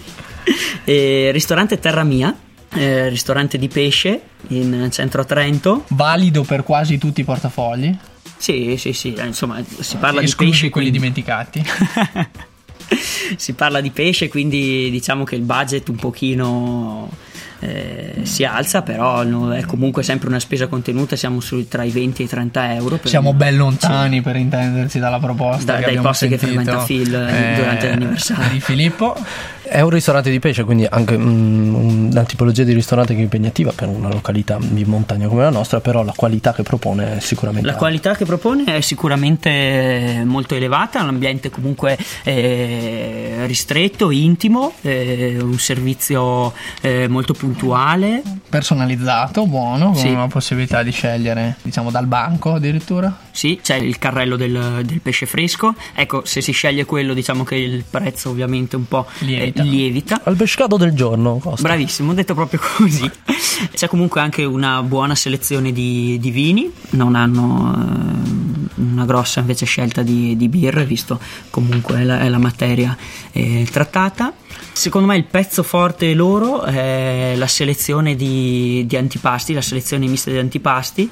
eh, 0.86 1.30
ristorante 1.34 1.80
Terra 1.80 2.04
Mia, 2.04 2.34
eh, 2.74 3.10
ristorante 3.10 3.58
di 3.58 3.68
pesce 3.68 4.22
in 4.48 4.88
centro 4.90 5.22
a 5.22 5.26
Trento. 5.26 5.84
Valido 5.90 6.44
per 6.44 6.64
quasi 6.64 6.98
tutti 6.98 7.20
i 7.20 7.24
portafogli, 7.26 7.94
Sì, 8.38 8.76
sì, 8.78 8.94
sì, 8.94 9.14
insomma 9.22 9.62
si 9.80 9.98
parla 9.98 10.22
di 10.22 10.28
esclusi 10.28 10.52
pesce 10.52 10.70
quelli 10.70 10.90
quindi- 10.92 11.12
dimenticati. 11.14 11.64
si 13.38 13.54
parla 13.54 13.82
di 13.82 13.92
pesce, 13.92 14.28
quindi 14.28 14.90
diciamo 14.90 15.24
che 15.24 15.36
il 15.36 15.42
budget 15.42 15.88
un 15.90 15.96
pochino 15.96 17.10
eh, 17.62 18.22
si 18.24 18.44
alza, 18.46 18.82
però 18.82 19.24
no- 19.24 19.54
è 19.54 19.64
comunque 19.66 20.02
sempre 20.04 20.30
una 20.30 20.40
spesa 20.40 20.68
contenuta, 20.68 21.16
siamo 21.16 21.40
su, 21.42 21.68
tra 21.68 21.84
i 21.84 21.90
20 21.90 22.22
e 22.22 22.26
i 22.26 22.28
30 22.28 22.74
euro. 22.76 23.00
Siamo 23.04 23.34
ben 23.34 23.58
lontani 23.58 24.22
per 24.22 24.36
intenderci 24.38 25.00
dalla 25.00 25.20
proposta 25.20 25.74
Da- 25.74 25.80
che 25.80 25.94
dai 25.94 26.02
posti 26.02 26.28
che 26.30 26.38
sentito, 26.38 26.62
frequenta 26.62 26.86
Phil, 26.86 27.14
eh, 27.14 27.56
durante 27.58 27.90
l'anniversario. 27.90 28.50
di 28.52 28.60
Filippo. 28.62 29.16
È 29.72 29.82
un 29.82 29.90
ristorante 29.92 30.32
di 30.32 30.40
pesce, 30.40 30.64
quindi 30.64 30.88
anche 30.90 31.16
mm, 31.18 32.10
una 32.10 32.24
tipologia 32.24 32.64
di 32.64 32.74
ristorante 32.74 33.14
che 33.14 33.20
è 33.20 33.24
impegnativa 33.24 33.72
per 33.72 33.88
una 33.88 34.10
località 34.10 34.58
di 34.60 34.84
montagna 34.84 35.28
come 35.28 35.44
la 35.44 35.52
nostra, 35.52 35.80
però 35.80 36.04
la 36.04 36.14
qualità 36.16 36.54
che 36.54 36.64
propone 36.64 37.18
è 37.18 37.20
sicuramente 37.20 37.66
La 37.68 37.74
alta. 37.74 37.84
qualità 37.86 38.16
che 38.16 38.26
propone 38.26 38.64
è 38.66 38.82
sicuramente 38.82 40.24
molto 40.26 40.56
elevata, 40.56 41.02
un 41.04 41.10
ambiente 41.10 41.50
comunque 41.52 41.98
eh, 42.24 43.46
ristretto, 43.46 44.10
intimo, 44.12 44.74
eh, 44.82 45.38
un 45.40 45.58
servizio 45.60 46.52
eh, 46.82 47.08
molto 47.08 47.34
puntuale. 47.34 48.22
Personalizzato, 48.50 49.46
buono, 49.46 49.92
con 49.92 49.96
Sì. 50.02 50.14
la 50.14 50.28
possibilità 50.28 50.82
di 50.84 50.92
scegliere, 50.92 51.58
diciamo, 51.62 51.92
dal 51.92 52.08
banco 52.08 52.54
addirittura. 52.56 53.16
Sì, 53.32 53.60
c'è 53.62 53.76
il 53.76 53.98
carrello 54.00 54.36
del, 54.36 54.82
del 54.84 55.00
pesce 55.00 55.26
fresco. 55.26 55.76
Ecco, 55.94 56.24
se 56.26 56.42
si 56.42 56.52
sceglie 56.52 56.86
quello, 56.86 57.14
diciamo 57.14 57.44
che 57.44 57.56
il 57.56 57.84
prezzo 57.90 58.30
ovviamente 58.32 58.76
un 58.76 58.88
po' 58.88 59.06
eh, 59.20 59.54
Lievita. 59.64 60.16
lievita. 60.16 60.22
Al 60.24 60.36
pescato 60.36 60.78
del 60.78 60.94
giorno 60.94 61.38
costa. 61.38 61.62
Bravissimo, 61.62 62.12
ho 62.12 62.14
detto 62.14 62.34
proprio 62.34 62.60
così. 62.78 63.10
C'è 63.74 63.88
comunque 63.88 64.22
anche 64.22 64.44
una 64.44 64.82
buona 64.84 65.16
selezione 65.16 65.72
di, 65.72 66.18
di 66.20 66.32
vini, 66.32 66.72
non 66.92 67.16
hanno 67.16 67.76
eh, 67.76 68.82
una 68.82 69.06
grossa 69.06 69.40
invece 69.40 69.66
scelta 69.66 70.02
di, 70.02 70.36
di 70.38 70.48
birre, 70.48 70.86
visto 70.86 71.20
comunque 71.50 72.00
è 72.00 72.04
la, 72.04 72.20
è 72.20 72.30
la 72.30 72.38
materia 72.38 72.96
eh, 73.32 73.68
trattata. 73.70 74.34
Secondo 74.72 75.08
me 75.08 75.18
il 75.18 75.26
pezzo 75.26 75.62
forte 75.64 76.14
loro 76.14 76.64
è 76.64 77.34
la 77.36 77.48
selezione 77.48 78.16
di, 78.16 78.86
di 78.88 78.96
antipasti, 78.96 79.54
la 79.54 79.62
selezione 79.62 80.08
mista 80.08 80.32
di 80.32 80.38
antipasti. 80.38 81.10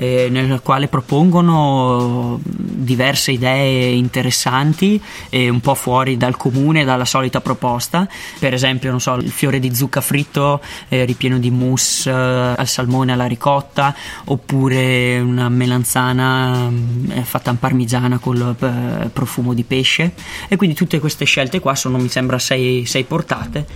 Eh, 0.00 0.28
nella 0.30 0.60
quale 0.60 0.86
propongono 0.86 2.38
diverse 2.44 3.32
idee 3.32 3.90
interessanti 3.90 5.02
e 5.28 5.48
un 5.48 5.60
po' 5.60 5.74
fuori 5.74 6.16
dal 6.16 6.36
comune, 6.36 6.84
dalla 6.84 7.04
solita 7.04 7.40
proposta. 7.40 8.08
Per 8.38 8.54
esempio, 8.54 8.90
non 8.90 9.00
so, 9.00 9.14
il 9.14 9.30
fiore 9.30 9.58
di 9.58 9.74
zucca 9.74 10.00
fritto 10.00 10.60
eh, 10.88 11.04
ripieno 11.04 11.38
di 11.38 11.50
mousse 11.50 12.10
eh, 12.10 12.14
al 12.14 12.68
salmone 12.68 13.12
alla 13.12 13.26
ricotta, 13.26 13.94
oppure 14.26 15.18
una 15.18 15.48
melanzana 15.48 16.70
mm, 16.70 17.10
eh, 17.10 17.22
fatta 17.22 17.50
in 17.50 17.58
parmigiana 17.58 18.18
col 18.18 18.54
eh, 18.56 19.08
profumo 19.08 19.52
di 19.52 19.64
pesce. 19.64 20.12
E 20.46 20.54
quindi 20.54 20.76
tutte 20.76 21.00
queste 21.00 21.24
scelte 21.24 21.58
qua 21.58 21.74
sono, 21.74 21.98
mi 21.98 22.08
sembra, 22.08 22.38
sei, 22.38 22.86
sei 22.86 23.02
portate. 23.02 23.66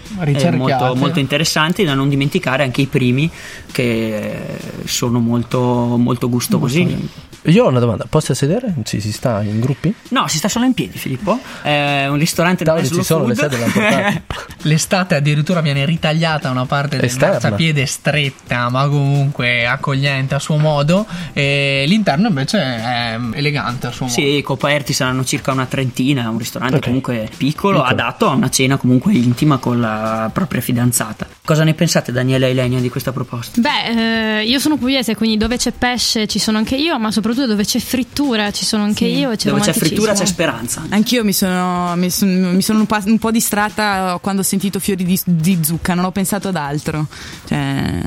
eh, 0.54 0.56
molto, 0.56 0.94
molto 0.94 1.18
interessanti 1.18 1.82
da 1.82 1.94
non 1.94 2.08
dimenticare 2.08 2.62
anche 2.62 2.82
i 2.82 2.86
primi 2.86 3.28
che 3.72 4.40
sono 4.84 5.18
molto, 5.18 5.96
molto 5.98 6.11
gustosi. 6.20 6.86
Io 7.46 7.64
ho 7.64 7.68
una 7.68 7.80
domanda, 7.80 8.06
posti 8.08 8.30
a 8.32 8.34
sedere? 8.36 8.72
Sì, 8.84 9.00
si 9.00 9.10
sta 9.12 9.42
in 9.42 9.58
gruppi? 9.58 9.92
No, 10.10 10.28
si 10.28 10.38
sta 10.38 10.48
solo 10.48 10.64
in 10.64 10.74
piedi, 10.74 10.96
Filippo. 10.96 11.40
È 11.60 12.06
un 12.08 12.16
ristorante 12.16 12.62
dove 12.62 12.86
ci 12.86 13.02
sono 13.02 13.26
le 13.26 13.34
sedie? 13.34 14.22
L'estate 14.62 15.16
addirittura 15.16 15.60
viene 15.60 15.84
ritagliata 15.84 16.50
una 16.50 16.66
parte 16.66 16.96
del 16.96 17.06
Esterna. 17.06 17.32
marciapiede 17.32 17.84
stretta, 17.86 18.68
ma 18.70 18.86
comunque 18.86 19.66
accogliente 19.66 20.36
a 20.36 20.38
suo 20.38 20.56
modo. 20.56 21.04
E 21.32 21.84
l'interno 21.88 22.28
invece 22.28 22.58
è 22.60 23.18
elegante 23.32 23.88
a 23.88 23.90
suo 23.90 24.06
modo. 24.06 24.16
Sì, 24.20 24.40
coperti 24.44 24.92
saranno 24.92 25.24
circa 25.24 25.50
una 25.50 25.66
trentina, 25.66 26.28
un 26.28 26.38
ristorante 26.38 26.76
Ok. 26.76 26.84
comunque 26.84 27.28
piccolo, 27.36 27.78
Piccolo. 27.78 27.82
adatto 27.82 28.28
a 28.28 28.34
una 28.34 28.50
cena 28.50 28.76
comunque 28.76 29.14
intima 29.14 29.56
con 29.58 29.80
la 29.80 30.30
propria 30.32 30.60
fidanzata. 30.60 31.26
Cosa 31.44 31.64
ne 31.64 31.74
pensate 31.74 32.12
Daniela 32.12 32.46
e 32.46 32.50
Ilenia 32.52 32.78
di 32.78 32.88
questa 32.88 33.10
proposta? 33.10 33.60
Beh, 33.60 34.38
eh, 34.40 34.44
io 34.46 34.60
sono 34.60 34.76
pugliese, 34.76 35.16
quindi 35.16 35.36
dove 35.36 35.56
c'è 35.56 35.72
pesce 35.72 36.28
ci 36.28 36.38
sono 36.38 36.58
anche 36.58 36.76
io, 36.76 36.96
ma 37.00 37.10
soprattutto 37.10 37.30
dove 37.34 37.64
c'è 37.64 37.78
frittura 37.78 38.50
ci 38.50 38.64
sono 38.64 38.82
anche 38.84 39.04
io. 39.06 39.30
e 39.30 39.36
C'è 39.36 39.48
Dove 39.50 39.60
c'è 39.60 39.72
frittura 39.72 40.12
c'è 40.12 40.24
speranza. 40.26 40.84
Anch'io 40.90 41.24
mi 41.24 41.32
sono, 41.32 41.94
mi 41.96 42.10
son- 42.10 42.52
mi 42.54 42.62
sono 42.62 42.80
un, 42.80 42.86
pa- 42.86 43.02
un 43.06 43.18
po' 43.18 43.30
distratta 43.30 44.18
quando 44.20 44.42
ho 44.42 44.44
sentito 44.44 44.78
fiori 44.78 45.04
di, 45.04 45.18
di 45.24 45.58
zucca, 45.62 45.94
non 45.94 46.04
ho 46.04 46.10
pensato 46.12 46.48
ad 46.48 46.56
altro. 46.56 47.06
Cioè, 47.46 48.00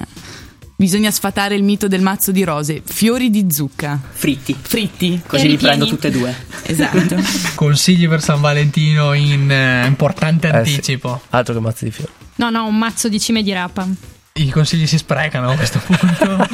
bisogna 0.78 1.10
sfatare 1.12 1.56
il 1.56 1.64
mito 1.64 1.88
del 1.88 2.02
mazzo 2.02 2.32
di 2.32 2.44
rose. 2.44 2.82
Fiori 2.84 3.30
di 3.30 3.48
zucca. 3.50 4.00
Fritti. 4.12 4.56
Fritti. 4.60 5.22
Così 5.26 5.48
li 5.48 5.58
prendo 5.58 5.86
tutte 5.88 6.08
e 6.08 6.12
due. 6.12 6.36
Esatto. 6.64 7.16
Consigli 7.56 8.08
per 8.08 8.22
San 8.22 8.42
Valentino 8.42 9.14
in 9.14 9.50
eh, 9.52 9.86
importante 9.88 10.48
Eh, 10.48 10.52
sì. 10.52 10.58
anticipo. 10.74 11.22
Altro 11.30 11.54
che 11.54 11.60
mazzi 11.60 11.86
di 11.86 11.92
fiori. 11.92 12.12
No, 12.36 12.50
no, 12.50 12.66
un 12.66 12.78
mazzo 12.78 13.08
di 13.08 13.20
cime 13.20 13.42
di 13.44 13.54
rapa. 13.54 13.88
I 14.38 14.52
consigli 14.52 14.86
si 14.86 14.98
sprecano 14.98 15.50
a 15.52 15.56
questo 15.56 15.80
punto. 15.80 16.46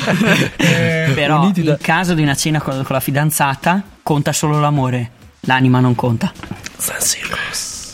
Eh, 0.57 1.11
Però 1.15 1.49
da- 1.49 1.61
in 1.61 1.77
caso 1.81 2.13
di 2.13 2.21
una 2.21 2.35
cena 2.35 2.61
con, 2.61 2.75
con 2.75 2.85
la 2.95 2.99
fidanzata 2.99 3.81
conta 4.03 4.31
solo 4.31 4.59
l'amore, 4.59 5.09
l'anima 5.41 5.79
non 5.79 5.95
conta. 5.95 6.31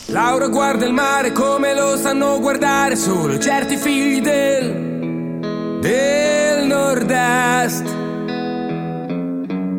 Laura 0.08 0.48
guarda 0.48 0.84
il 0.84 0.92
mare 0.92 1.32
come 1.32 1.74
lo 1.74 1.96
sanno 1.96 2.38
guardare 2.38 2.96
solo 2.96 3.38
certi 3.38 3.76
figli 3.78 4.20
del, 4.20 5.78
del 5.80 6.66
nord-est. 6.66 7.94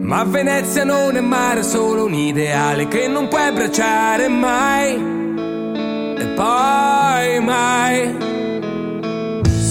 Ma 0.01 0.23
Venezia 0.23 0.83
non 0.85 1.17
è 1.17 1.21
mare, 1.21 1.59
è 1.59 1.63
solo 1.63 2.05
un 2.05 2.13
ideale 2.15 2.87
che 2.87 3.07
non 3.07 3.27
puoi 3.27 3.43
abbracciare 3.47 4.27
mai. 4.27 4.93
E 6.17 6.25
poi 6.35 7.39
mai. 7.41 8.28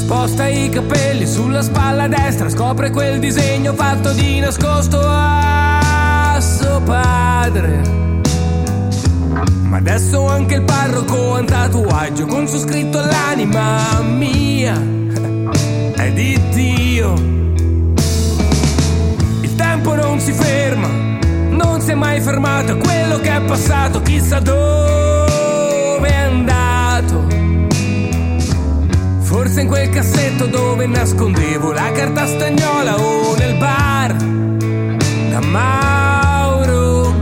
Sposta 0.08 0.46
i 0.46 0.70
capelli 0.70 1.26
sulla 1.26 1.60
spalla 1.60 2.08
destra, 2.08 2.48
scopre 2.48 2.88
quel 2.90 3.18
disegno 3.18 3.74
fatto 3.74 4.10
di 4.14 4.40
nascosto 4.40 4.98
a 5.02 6.38
suo 6.40 6.80
padre. 6.80 7.82
Ma 9.64 9.76
adesso 9.76 10.26
anche 10.26 10.54
il 10.54 10.62
parroco 10.62 11.34
ha 11.34 11.40
un 11.40 11.44
tatuaggio 11.44 12.24
con 12.24 12.48
su 12.48 12.56
scritto 12.56 12.98
l'anima 13.04 14.00
mia 14.00 14.82
è 15.94 16.10
di 16.12 16.40
Dio. 16.54 17.12
Il 19.42 19.54
tempo 19.56 19.94
non 19.94 20.20
si 20.20 20.32
ferma, 20.32 20.88
non 21.50 21.82
si 21.82 21.90
è 21.90 21.94
mai 21.94 22.22
fermato, 22.22 22.78
quello 22.78 23.18
che 23.18 23.36
è 23.36 23.42
passato, 23.42 24.00
chissà 24.00 24.40
dove 24.40 26.08
è 26.08 26.28
Forse 29.58 29.60
in 29.60 29.66
quel 29.66 29.88
cassetto 29.88 30.46
dove 30.46 30.86
nascondevo 30.86 31.72
la 31.72 31.90
carta 31.90 32.26
stagnola 32.26 32.96
o 32.96 33.34
nel 33.36 33.56
bar 33.56 34.14
da 34.14 35.40
Mauro. 35.40 37.12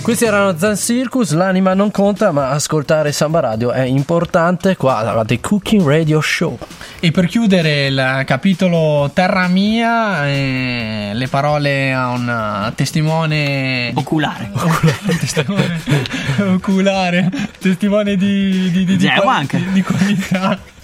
Questi 0.00 0.24
erano 0.24 0.56
Zan 0.56 0.76
Circus, 0.76 1.32
l'anima 1.32 1.74
non 1.74 1.90
conta, 1.90 2.30
ma 2.30 2.50
ascoltare 2.50 3.10
Samba 3.10 3.40
Radio 3.40 3.72
è 3.72 3.80
importante 3.80 4.76
qua 4.76 4.98
alla 4.98 5.24
The 5.24 5.40
Cooking 5.40 5.84
Radio 5.84 6.20
Show. 6.20 6.56
E 7.00 7.10
per 7.10 7.26
chiudere 7.26 7.86
il 7.86 8.22
capitolo 8.24 9.10
Terra 9.12 9.48
Mia, 9.48 10.28
eh, 10.28 11.10
le 11.12 11.26
parole 11.26 11.92
a 11.92 12.10
un 12.10 12.72
testimone 12.76 13.90
Oculare. 13.94 14.52
testimone 15.18 15.80
oculare, 16.54 17.30
testimone 17.58 18.16
di, 18.16 18.70
di, 18.70 18.84
di, 18.84 18.84
di, 18.84 18.98
Geo 18.98 19.24
anche. 19.24 19.60
di 19.72 19.82
qualità 19.82 20.76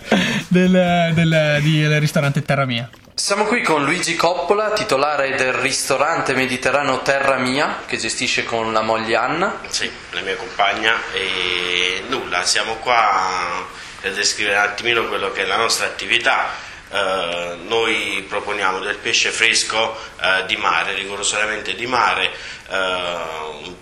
del, 0.49 1.11
del- 1.15 1.61
del 1.63 2.01
ristorante 2.01 2.43
Terra 2.43 2.65
Mia. 2.65 2.89
Siamo 3.15 3.45
qui 3.45 3.63
con 3.63 3.85
Luigi 3.85 4.17
Coppola, 4.17 4.73
titolare 4.73 5.37
del 5.37 5.53
ristorante 5.53 6.35
mediterraneo 6.35 7.01
Terra 7.03 7.37
Mia, 7.39 7.83
che 7.87 7.97
gestisce 7.97 8.45
con 8.45 8.73
la 8.73 8.83
moglie 8.83 9.15
Anna. 9.17 9.61
Sì, 9.69 9.89
la 10.11 10.21
mia 10.21 10.35
compagna 10.37 10.95
e 11.13 12.03
nulla, 12.09 12.45
siamo 12.45 12.75
qua 12.77 13.65
per 14.01 14.15
descrivere 14.15 14.57
un 14.57 14.63
attimino 14.65 15.07
quello 15.07 15.31
che 15.31 15.43
è 15.43 15.47
la 15.47 15.57
nostra 15.57 15.87
attività. 15.87 16.49
Eh, 16.95 17.57
noi 17.67 18.25
proponiamo 18.29 18.79
del 18.79 18.97
pesce 18.99 19.31
fresco 19.31 19.99
eh, 20.21 20.45
di 20.47 20.57
mare, 20.57 20.95
rigorosamente 20.95 21.75
di 21.75 21.87
mare, 21.87 22.31
eh, 22.69 23.17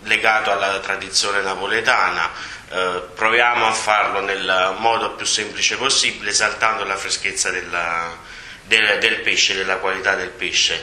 legato 0.04 0.50
alla 0.50 0.78
tradizione 0.78 1.42
napoletana. 1.42 2.30
Eh, 2.70 3.02
proviamo 3.14 3.66
a 3.66 3.72
farlo 3.72 4.20
nel 4.20 4.76
modo 4.78 5.10
più 5.10 5.26
semplice 5.26 5.76
possibile, 5.76 6.30
esaltando 6.30 6.84
la 6.84 6.96
freschezza 6.96 7.50
della- 7.50 8.16
del, 8.64 8.98
del 8.98 9.20
pesce, 9.20 9.54
della 9.54 9.76
qualità 9.76 10.14
del 10.14 10.30
pesce. 10.30 10.82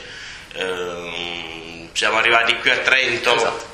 Eh, 0.52 1.88
siamo 1.92 2.18
arrivati 2.18 2.56
qui 2.58 2.70
a 2.70 2.78
Trento. 2.78 3.68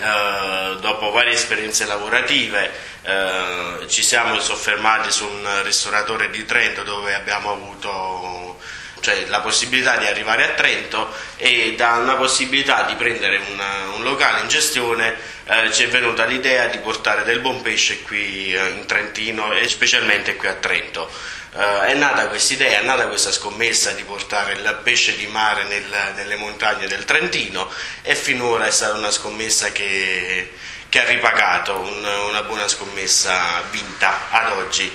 Eh, 0.00 0.76
dopo 0.78 1.10
varie 1.10 1.32
esperienze 1.32 1.84
lavorative 1.84 2.70
eh, 3.02 3.88
ci 3.88 4.04
siamo 4.04 4.38
soffermati 4.38 5.10
su 5.10 5.24
un 5.26 5.62
ristoratore 5.64 6.30
di 6.30 6.44
Trento 6.44 6.84
dove 6.84 7.16
abbiamo 7.16 7.50
avuto 7.50 8.60
cioè, 9.00 9.26
la 9.26 9.40
possibilità 9.40 9.96
di 9.96 10.06
arrivare 10.06 10.44
a 10.44 10.54
Trento 10.54 11.12
e 11.36 11.74
da 11.76 11.96
una 11.96 12.14
possibilità 12.14 12.82
di 12.82 12.94
prendere 12.94 13.38
un, 13.38 13.60
un 13.96 14.02
locale 14.04 14.40
in 14.42 14.48
gestione 14.48 15.16
eh, 15.46 15.72
ci 15.72 15.82
è 15.82 15.88
venuta 15.88 16.26
l'idea 16.26 16.68
di 16.68 16.78
portare 16.78 17.24
del 17.24 17.40
buon 17.40 17.60
pesce 17.60 18.02
qui 18.02 18.50
in 18.52 18.84
Trentino 18.86 19.52
e 19.52 19.66
specialmente 19.66 20.36
qui 20.36 20.46
a 20.46 20.54
Trento. 20.54 21.10
Eh, 21.50 21.80
è 21.86 21.94
nata 21.94 22.28
questa 22.28 22.52
idea, 22.52 22.80
è 22.80 22.82
nata 22.84 23.06
questa 23.08 23.32
scommessa 23.32 23.92
di 23.92 24.02
portare 24.04 24.52
il 24.52 24.80
pesce 24.82 25.16
di 25.16 25.26
mare 25.26 25.64
nel- 25.64 26.12
nelle 26.14 26.36
montagne 26.36 26.86
del 26.86 27.04
Trentino 27.04 27.70
e 28.02 28.14
finora 28.14 28.66
è 28.66 28.70
stata 28.70 28.98
una 28.98 29.10
scommessa 29.10 29.72
che, 29.72 30.52
che 30.88 31.00
ha 31.00 31.04
ripagato, 31.06 31.78
un- 31.78 32.04
una 32.28 32.42
buona 32.42 32.68
scommessa 32.68 33.62
vinta 33.70 34.30
ad 34.30 34.52
oggi. 34.52 34.94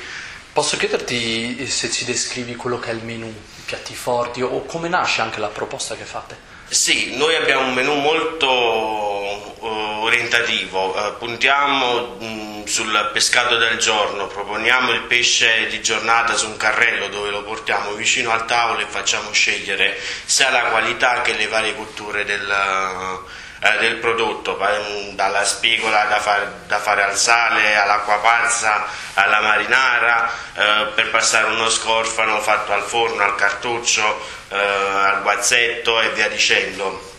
Posso 0.54 0.78
chiederti 0.78 1.68
se 1.68 1.90
ci 1.90 2.06
descrivi 2.06 2.56
quello 2.56 2.80
che 2.80 2.92
è 2.92 2.94
il 2.94 3.04
menù, 3.04 3.28
i 3.28 3.62
piatti 3.66 3.96
forti 3.96 4.44
o 4.44 4.64
come 4.66 4.88
nasce 4.90 5.22
anche 5.22 5.40
la 5.40 5.48
proposta 5.48 5.96
che 5.96 6.04
fate? 6.04 6.52
Sì, 6.70 7.16
noi 7.16 7.36
abbiamo 7.36 7.68
un 7.68 7.74
menù 7.74 7.94
molto 7.96 8.48
eh, 9.62 9.68
orientativo, 10.02 10.96
eh, 10.96 11.14
puntiamo 11.20 12.16
mh, 12.20 12.66
sul 12.66 13.10
pescato 13.14 13.58
del 13.58 13.78
giorno, 13.78 14.28
proponiamo 14.28 14.92
il 14.92 15.02
pesce 15.02 15.68
di 15.68 15.82
giornata 15.82 16.36
su 16.36 16.48
un 16.48 16.58
carrello 16.58 17.10
dove 17.10 17.30
lo 17.30 17.44
portiamo 17.44 17.92
vicino 17.94 18.32
al 18.32 18.46
tavolo 18.46 18.80
e 18.80 18.86
facciamo 18.88 19.32
scegliere 19.32 20.00
sia 20.26 20.50
la 20.50 20.64
qualità 20.64 21.22
che 21.22 21.34
le 21.34 21.48
varie 21.48 21.76
cotture 21.76 22.26
del, 22.26 22.52
eh, 23.64 23.78
del 23.80 23.96
prodotto, 23.96 24.60
dalla 25.14 25.46
spigola 25.46 26.04
da, 26.06 26.20
far- 26.20 26.52
da 26.68 26.80
fare 26.80 27.04
al 27.04 27.16
sale, 27.18 27.76
all'acqua 27.78 28.18
pazza, 28.18 28.86
alla 29.14 29.40
marinara, 29.42 30.30
eh, 30.54 30.86
per 30.94 31.10
passare 31.10 31.48
uno 31.48 31.70
scorfano 31.70 32.42
fatto 32.42 32.74
al 32.74 32.84
forno, 32.84 33.24
al 33.24 33.36
cartuccio, 33.36 34.22
eh, 34.50 34.58
al 34.58 35.22
guazzetto 35.22 36.02
e 36.02 36.10
via 36.10 36.28
dicendo. 36.28 37.12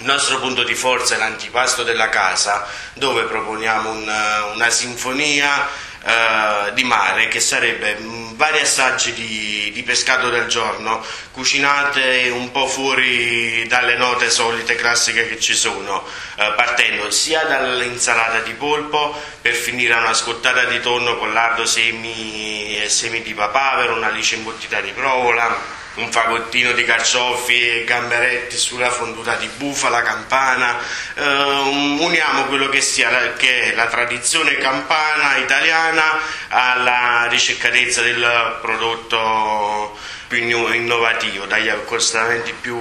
Il 0.00 0.06
nostro 0.06 0.38
punto 0.38 0.62
di 0.62 0.74
forza 0.76 1.16
è 1.16 1.18
l'antipasto 1.18 1.82
della 1.82 2.08
casa, 2.08 2.64
dove 2.94 3.24
proponiamo 3.24 3.90
un- 3.90 4.52
una 4.54 4.70
sinfonia 4.70 5.66
eh, 6.04 6.72
di 6.74 6.84
mare 6.84 7.28
che 7.28 7.40
sarebbe 7.40 7.94
mh, 7.94 8.36
vari 8.36 8.60
assaggi 8.60 9.12
di, 9.12 9.70
di 9.72 9.82
pescato 9.82 10.30
del 10.30 10.46
giorno, 10.46 11.02
cucinate 11.32 12.28
un 12.30 12.50
po' 12.50 12.66
fuori 12.66 13.66
dalle 13.66 13.96
note 13.96 14.30
solite 14.30 14.76
classiche 14.76 15.28
che 15.28 15.40
ci 15.40 15.54
sono, 15.54 16.04
eh, 16.36 16.52
partendo 16.56 17.10
sia 17.10 17.42
dall'insalata 17.44 18.40
di 18.40 18.52
polpo 18.52 19.20
per 19.40 19.54
finire 19.54 19.94
a 19.94 19.98
una 19.98 20.14
scottata 20.14 20.64
di 20.64 20.80
tonno 20.80 21.16
con 21.16 21.32
lardo, 21.32 21.66
semi 21.66 22.78
e 22.80 22.88
semi 22.88 23.22
di 23.22 23.34
papavero, 23.34 23.94
una 23.94 24.10
lice 24.10 24.36
imbottita 24.36 24.80
di 24.80 24.90
provola 24.90 25.77
un 25.98 26.10
fagottino 26.12 26.72
di 26.72 26.84
carciofi 26.84 27.80
e 27.80 27.84
gamberetti 27.84 28.56
sulla 28.56 28.90
fonduta 28.90 29.34
di 29.34 29.48
bufala, 29.56 30.02
campana, 30.02 30.78
eh, 31.14 31.24
uniamo 31.24 32.44
quello 32.44 32.68
che, 32.68 32.80
sia 32.80 33.34
che 33.34 33.72
è 33.72 33.74
la 33.74 33.86
tradizione 33.86 34.56
campana 34.56 35.36
italiana 35.36 36.20
alla 36.48 37.26
ricercatezza 37.28 38.02
del 38.02 38.58
prodotto 38.60 39.98
più 40.28 40.38
inno- 40.38 40.72
innovativo, 40.72 41.46
dagli 41.46 41.68
accostamenti 41.68 42.52
più 42.52 42.76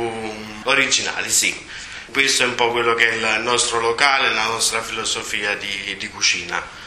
originali, 0.63 1.29
sì. 1.29 1.65
Questo 2.11 2.43
è 2.43 2.45
un 2.45 2.55
po' 2.55 2.71
quello 2.71 2.93
che 2.93 3.09
è 3.09 3.13
il 3.13 3.41
nostro 3.41 3.79
locale, 3.79 4.29
la 4.33 4.45
nostra 4.45 4.81
filosofia 4.81 5.55
di- 5.55 5.95
di 5.97 6.09
cucina. 6.09 6.85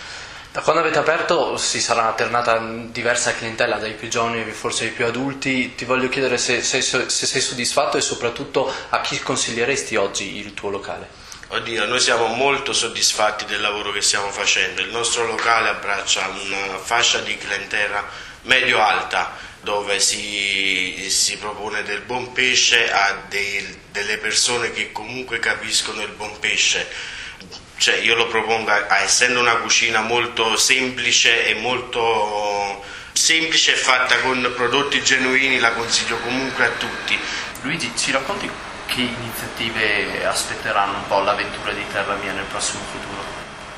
Da 0.52 0.62
quando 0.62 0.80
avete 0.80 0.98
aperto 0.98 1.56
si 1.56 1.80
sarà 1.80 2.08
alternata 2.08 2.58
diversa 2.58 3.32
clientela, 3.34 3.76
dai 3.76 3.94
più 3.94 4.08
giovani 4.08 4.42
forse 4.50 4.86
ai 4.86 4.90
più 4.90 5.06
adulti. 5.06 5.76
Ti 5.76 5.84
voglio 5.84 6.08
chiedere 6.08 6.38
se 6.38 6.60
sei, 6.60 6.82
se 6.82 7.08
sei 7.08 7.40
soddisfatto 7.40 7.96
e 7.96 8.00
soprattutto 8.00 8.72
a 8.88 9.00
chi 9.00 9.20
consiglieresti 9.20 9.94
oggi 9.94 10.38
il 10.38 10.52
tuo 10.52 10.70
locale. 10.70 11.08
Oddio, 11.52 11.86
noi 11.86 12.00
siamo 12.00 12.26
molto 12.26 12.72
soddisfatti 12.72 13.44
del 13.44 13.60
lavoro 13.60 13.92
che 13.92 14.02
stiamo 14.02 14.28
facendo. 14.30 14.80
Il 14.80 14.90
nostro 14.90 15.24
locale 15.24 15.68
abbraccia 15.68 16.26
una 16.28 16.78
fascia 16.78 17.20
di 17.20 17.36
clientela 17.36 18.04
medio-alta 18.42 19.36
dove 19.60 20.00
si, 20.00 21.06
si 21.10 21.36
propone 21.38 21.84
del 21.84 22.00
buon 22.00 22.32
pesce 22.32 22.90
a 22.90 23.22
dei- 23.28 23.78
delle 23.92 24.18
persone 24.18 24.72
che 24.72 24.90
comunque 24.90 25.38
capiscono 25.38 26.02
il 26.02 26.10
buon 26.10 26.40
pesce. 26.40 26.88
Cioè, 27.80 27.94
io 27.94 28.14
lo 28.14 28.26
propongo, 28.26 28.70
essendo 28.90 29.40
una 29.40 29.56
cucina 29.56 30.02
molto 30.02 30.54
semplice 30.56 31.46
e 31.46 31.54
molto 31.54 32.84
semplice 33.10 33.72
e 33.72 33.76
fatta 33.76 34.20
con 34.20 34.52
prodotti 34.54 35.02
genuini, 35.02 35.58
la 35.58 35.72
consiglio 35.72 36.18
comunque 36.18 36.66
a 36.66 36.70
tutti. 36.72 37.18
Luigi, 37.62 37.90
ci 37.96 38.10
racconti 38.10 38.50
che 38.84 39.00
iniziative 39.00 40.26
aspetteranno 40.26 40.98
un 40.98 41.06
po' 41.06 41.20
l'avventura 41.20 41.72
di 41.72 41.82
Terra 41.90 42.16
Mia 42.16 42.32
nel 42.32 42.44
prossimo 42.44 42.82
futuro? 42.92 43.29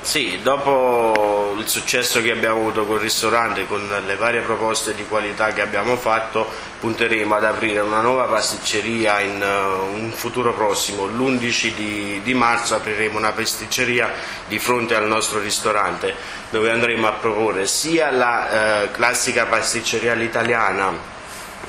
Sì, 0.03 0.41
dopo 0.43 1.55
il 1.57 1.69
successo 1.69 2.21
che 2.21 2.33
abbiamo 2.33 2.59
avuto 2.59 2.85
col 2.85 2.99
ristorante, 2.99 3.67
con 3.67 3.89
le 4.05 4.17
varie 4.17 4.41
proposte 4.41 4.95
di 4.95 5.07
qualità 5.07 5.53
che 5.53 5.61
abbiamo 5.61 5.97
fatto, 5.97 6.45
punteremo 6.81 7.37
ad 7.37 7.45
aprire 7.45 7.79
una 7.81 8.01
nuova 8.01 8.25
pasticceria 8.25 9.21
in 9.21 9.41
eh, 9.41 9.47
un 9.47 10.11
futuro 10.11 10.55
prossimo. 10.55 11.07
L'11 11.07 11.75
di, 11.77 12.21
di 12.23 12.35
marzo 12.35 12.75
apriremo 12.75 13.17
una 13.17 13.31
pasticceria 13.31 14.13
di 14.49 14.59
fronte 14.59 14.97
al 14.97 15.07
nostro 15.07 15.39
ristorante, 15.39 16.13
dove 16.51 16.71
andremo 16.71 17.07
a 17.07 17.13
proporre 17.13 17.67
sia 17.67 18.11
la 18.11 18.83
eh, 18.83 18.91
classica 18.91 19.47
pasticceria 19.47 20.13
all'italiana, 20.13 21.12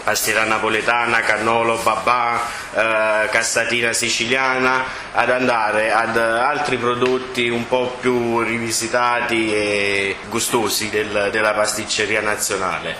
pastiera 0.03 0.43
napoletana, 0.43 1.21
cannolo, 1.21 1.77
babà, 1.77 2.41
eh, 2.73 3.29
cassatina 3.29 3.93
siciliana, 3.93 4.83
ad 5.13 5.29
andare 5.29 5.91
ad 5.91 6.17
altri 6.17 6.77
prodotti 6.77 7.49
un 7.49 7.67
po' 7.67 7.97
più 7.99 8.41
rivisitati 8.41 9.53
e 9.53 10.17
gustosi 10.29 10.89
del- 10.89 11.29
della 11.31 11.53
pasticceria 11.53 12.21
nazionale. 12.21 12.95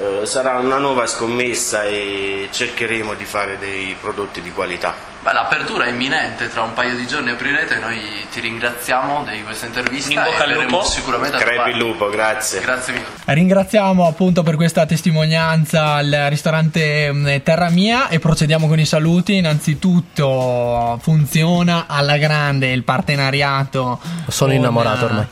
Eh, 0.00 0.26
sarà 0.26 0.58
una 0.58 0.78
nuova 0.78 1.06
scommessa 1.06 1.84
e 1.84 2.48
cercheremo 2.52 3.14
di 3.14 3.24
fare 3.24 3.58
dei 3.58 3.96
prodotti 4.00 4.40
di 4.40 4.52
qualità. 4.52 5.07
Beh, 5.20 5.32
l'apertura 5.32 5.84
è 5.86 5.90
imminente, 5.90 6.48
tra 6.48 6.62
un 6.62 6.72
paio 6.74 6.94
di 6.94 7.06
giorni 7.06 7.30
aprirete, 7.30 7.78
noi 7.78 7.98
ti 8.30 8.40
ringraziamo 8.40 9.24
di 9.24 9.42
questa 9.42 9.66
intervista 9.66 10.10
In 10.10 10.22
bocca 10.22 10.44
e 10.44 10.52
al 10.52 10.62
lupo. 10.62 10.84
sicuramente 10.84 11.36
a 11.36 11.40
Crepi 11.40 11.70
il 11.70 11.76
lupo, 11.76 12.08
grazie. 12.08 12.60
Grazie 12.60 12.92
mille. 12.92 13.06
Ringraziamo 13.24 14.06
appunto 14.06 14.42
per 14.42 14.54
questa 14.54 14.86
testimonianza 14.86 15.94
al 15.94 16.26
ristorante 16.28 17.12
mm, 17.12 17.36
Terra 17.42 17.68
Mia 17.68 18.08
e 18.08 18.20
procediamo 18.20 18.68
con 18.68 18.78
i 18.78 18.86
saluti. 18.86 19.36
Innanzitutto 19.36 20.98
funziona 21.02 21.86
alla 21.88 22.16
grande 22.16 22.70
il 22.70 22.84
partenariato. 22.84 24.00
Sono 24.28 24.50
con, 24.50 24.60
innamorato 24.60 25.00
eh, 25.00 25.04
ormai. 25.04 25.26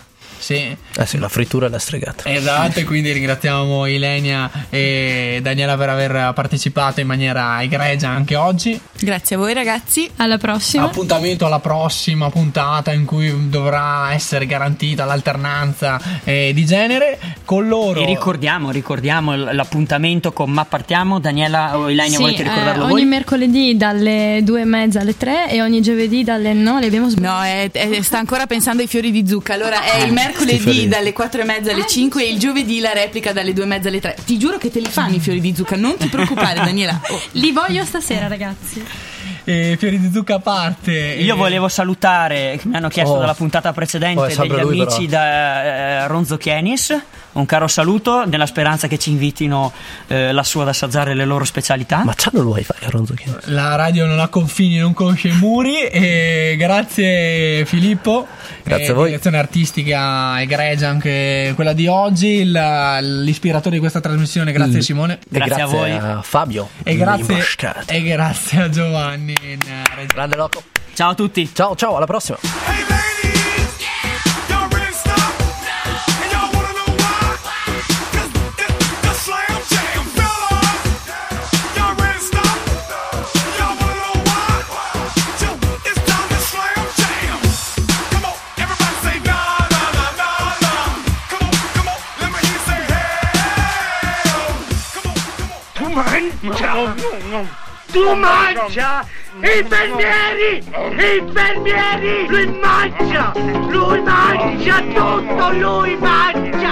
Sì. 0.46 0.76
Eh 0.98 1.06
sì, 1.06 1.18
la 1.18 1.28
frittura 1.28 1.68
la 1.68 1.80
stregata. 1.80 2.30
Esatto, 2.30 2.78
e 2.78 2.84
quindi 2.84 3.10
ringraziamo 3.10 3.84
Ilenia 3.86 4.48
e 4.70 5.40
Daniela 5.42 5.76
per 5.76 5.88
aver 5.88 6.32
partecipato 6.34 7.00
in 7.00 7.08
maniera 7.08 7.60
egregia 7.62 8.10
anche 8.10 8.36
oggi. 8.36 8.80
Grazie 9.00 9.34
a 9.34 9.38
voi 9.40 9.54
ragazzi. 9.54 10.08
Alla 10.18 10.38
prossima. 10.38 10.84
Appuntamento 10.84 11.46
alla 11.46 11.58
prossima 11.58 12.30
puntata 12.30 12.92
in 12.92 13.04
cui 13.06 13.48
dovrà 13.48 14.12
essere 14.12 14.46
garantita 14.46 15.04
l'alternanza 15.04 16.00
eh, 16.22 16.52
di 16.54 16.64
genere 16.64 17.18
con 17.44 17.66
loro. 17.66 18.00
E 18.00 18.06
ricordiamo, 18.06 18.70
ricordiamo 18.70 19.34
l'appuntamento 19.34 20.32
con 20.32 20.50
Ma 20.52 20.64
partiamo. 20.64 21.18
Daniela 21.18 21.76
o 21.76 21.90
Ilenia 21.90 22.18
Sì, 22.18 22.22
volete 22.22 22.42
ricordarlo 22.44 22.84
eh, 22.84 22.88
voi? 22.88 23.00
ogni 23.00 23.04
mercoledì 23.06 23.76
dalle 23.76 24.40
due 24.44 24.60
e 24.60 24.64
mezza 24.64 25.00
alle 25.00 25.16
tre 25.16 25.50
e 25.50 25.60
ogni 25.60 25.82
giovedì 25.82 26.22
dalle 26.22 26.52
no, 26.52 26.78
le 26.78 26.86
abbiamo 26.86 27.08
No, 27.16 27.42
è- 27.42 27.68
è- 27.72 28.00
sta 28.02 28.18
ancora 28.18 28.46
pensando 28.46 28.82
ai 28.82 28.88
fiori 28.88 29.10
di 29.10 29.26
zucca. 29.26 29.54
Allora 29.54 29.82
è 29.82 29.96
il 30.04 30.04
Sti 30.04 30.12
mercoledì 30.44 30.88
dalle 30.88 31.12
4 31.12 31.40
e 31.40 31.44
mezza 31.44 31.72
alle 31.72 31.86
5 31.86 32.24
e 32.24 32.30
il 32.30 32.38
giovedì 32.38 32.80
la 32.80 32.92
replica 32.92 33.32
dalle 33.32 33.52
2 33.52 33.64
e 33.64 33.66
mezza 33.66 33.88
alle 33.88 34.00
3. 34.00 34.16
Ti 34.24 34.38
giuro 34.38 34.58
che 34.58 34.70
te 34.70 34.80
li 34.80 34.88
fanno 34.88 35.14
i 35.16 35.20
fiori 35.20 35.40
di 35.40 35.54
zucca, 35.54 35.76
non 35.76 35.96
ti 35.96 36.08
preoccupare, 36.08 36.60
Daniela. 36.64 37.00
Oh. 37.08 37.20
Li 37.32 37.52
voglio 37.52 37.84
stasera, 37.84 38.28
ragazzi. 38.28 38.84
Eh, 39.44 39.76
fiori 39.78 39.98
di 40.00 40.10
zucca 40.12 40.34
a 40.36 40.40
parte. 40.40 40.92
Io 40.92 41.34
eh, 41.34 41.36
volevo 41.36 41.68
salutare, 41.68 42.58
mi 42.64 42.76
hanno 42.76 42.88
chiesto 42.88 43.14
Oh. 43.14 43.18
dalla 43.18 43.34
puntata 43.34 43.72
precedente, 43.72 44.20
Oh, 44.20 44.26
degli 44.26 44.60
lui, 44.60 44.80
amici 44.80 45.06
da 45.06 45.62
eh, 46.02 46.06
Ronzo 46.08 46.36
Chenis. 46.36 46.98
Un 47.36 47.44
caro 47.46 47.68
saluto, 47.68 48.24
nella 48.24 48.46
speranza 48.46 48.88
che 48.88 48.98
ci 48.98 49.10
invitino 49.10 49.72
eh, 50.06 50.32
lassù 50.32 50.58
ad 50.60 50.68
assaggiare 50.68 51.14
le 51.14 51.24
loro 51.26 51.44
specialità. 51.44 52.02
Ma 52.02 52.14
c'hanno 52.16 52.40
il 52.40 52.46
wifi 52.46 52.70
a 52.80 52.88
Ronzo 52.88 53.12
Chiesa? 53.14 53.38
La 53.44 53.74
radio 53.74 54.06
non 54.06 54.18
ha 54.20 54.28
confini, 54.28 54.78
non 54.78 54.94
conosce 54.94 55.28
i 55.28 55.32
muri. 55.32 55.82
E 55.84 56.54
grazie 56.58 57.64
Filippo. 57.66 58.26
Grazie 58.62 58.86
Eh, 58.86 58.90
a 58.90 58.94
voi. 58.94 59.08
Direzione 59.08 59.38
artistica 59.38 60.40
egregia 60.40 60.88
anche 60.88 61.52
quella 61.54 61.72
di 61.74 61.86
oggi. 61.86 62.24
il- 62.40 63.22
l'ispiratore 63.22 63.74
di 63.74 63.80
questa 63.80 64.00
trasmissione, 64.00 64.52
grazie 64.52 64.78
Mm. 64.78 64.80
Simone. 64.80 65.14
E 65.14 65.18
Grazie 65.28 65.62
a 65.62 65.66
voi. 65.66 65.90
a 65.92 66.22
Fabio. 66.22 66.68
E 66.82 66.96
grazie, 66.96 67.44
e 67.86 68.02
grazie 68.02 68.62
a 68.62 68.68
Giovanni 68.70 69.34
eh. 69.42 69.58
Grande 70.06 70.36
loco. 70.36 70.62
Ciao 70.94 71.10
a 71.10 71.14
tutti. 71.14 71.50
Ciao, 71.52 71.74
ciao, 71.76 71.96
alla 71.96 72.06
prossima. 72.06 72.38
On. 96.50 97.46
Tu 97.92 98.14
mangia! 98.14 99.04
Infermieri! 99.42 100.62
Infermieri! 100.90 102.26
Lui 102.28 102.46
mangia! 102.46 103.32
Lui 103.68 104.00
mangia 104.02 104.80
tutto! 104.94 105.52
Lui 105.52 105.96
mangia! 105.96 106.65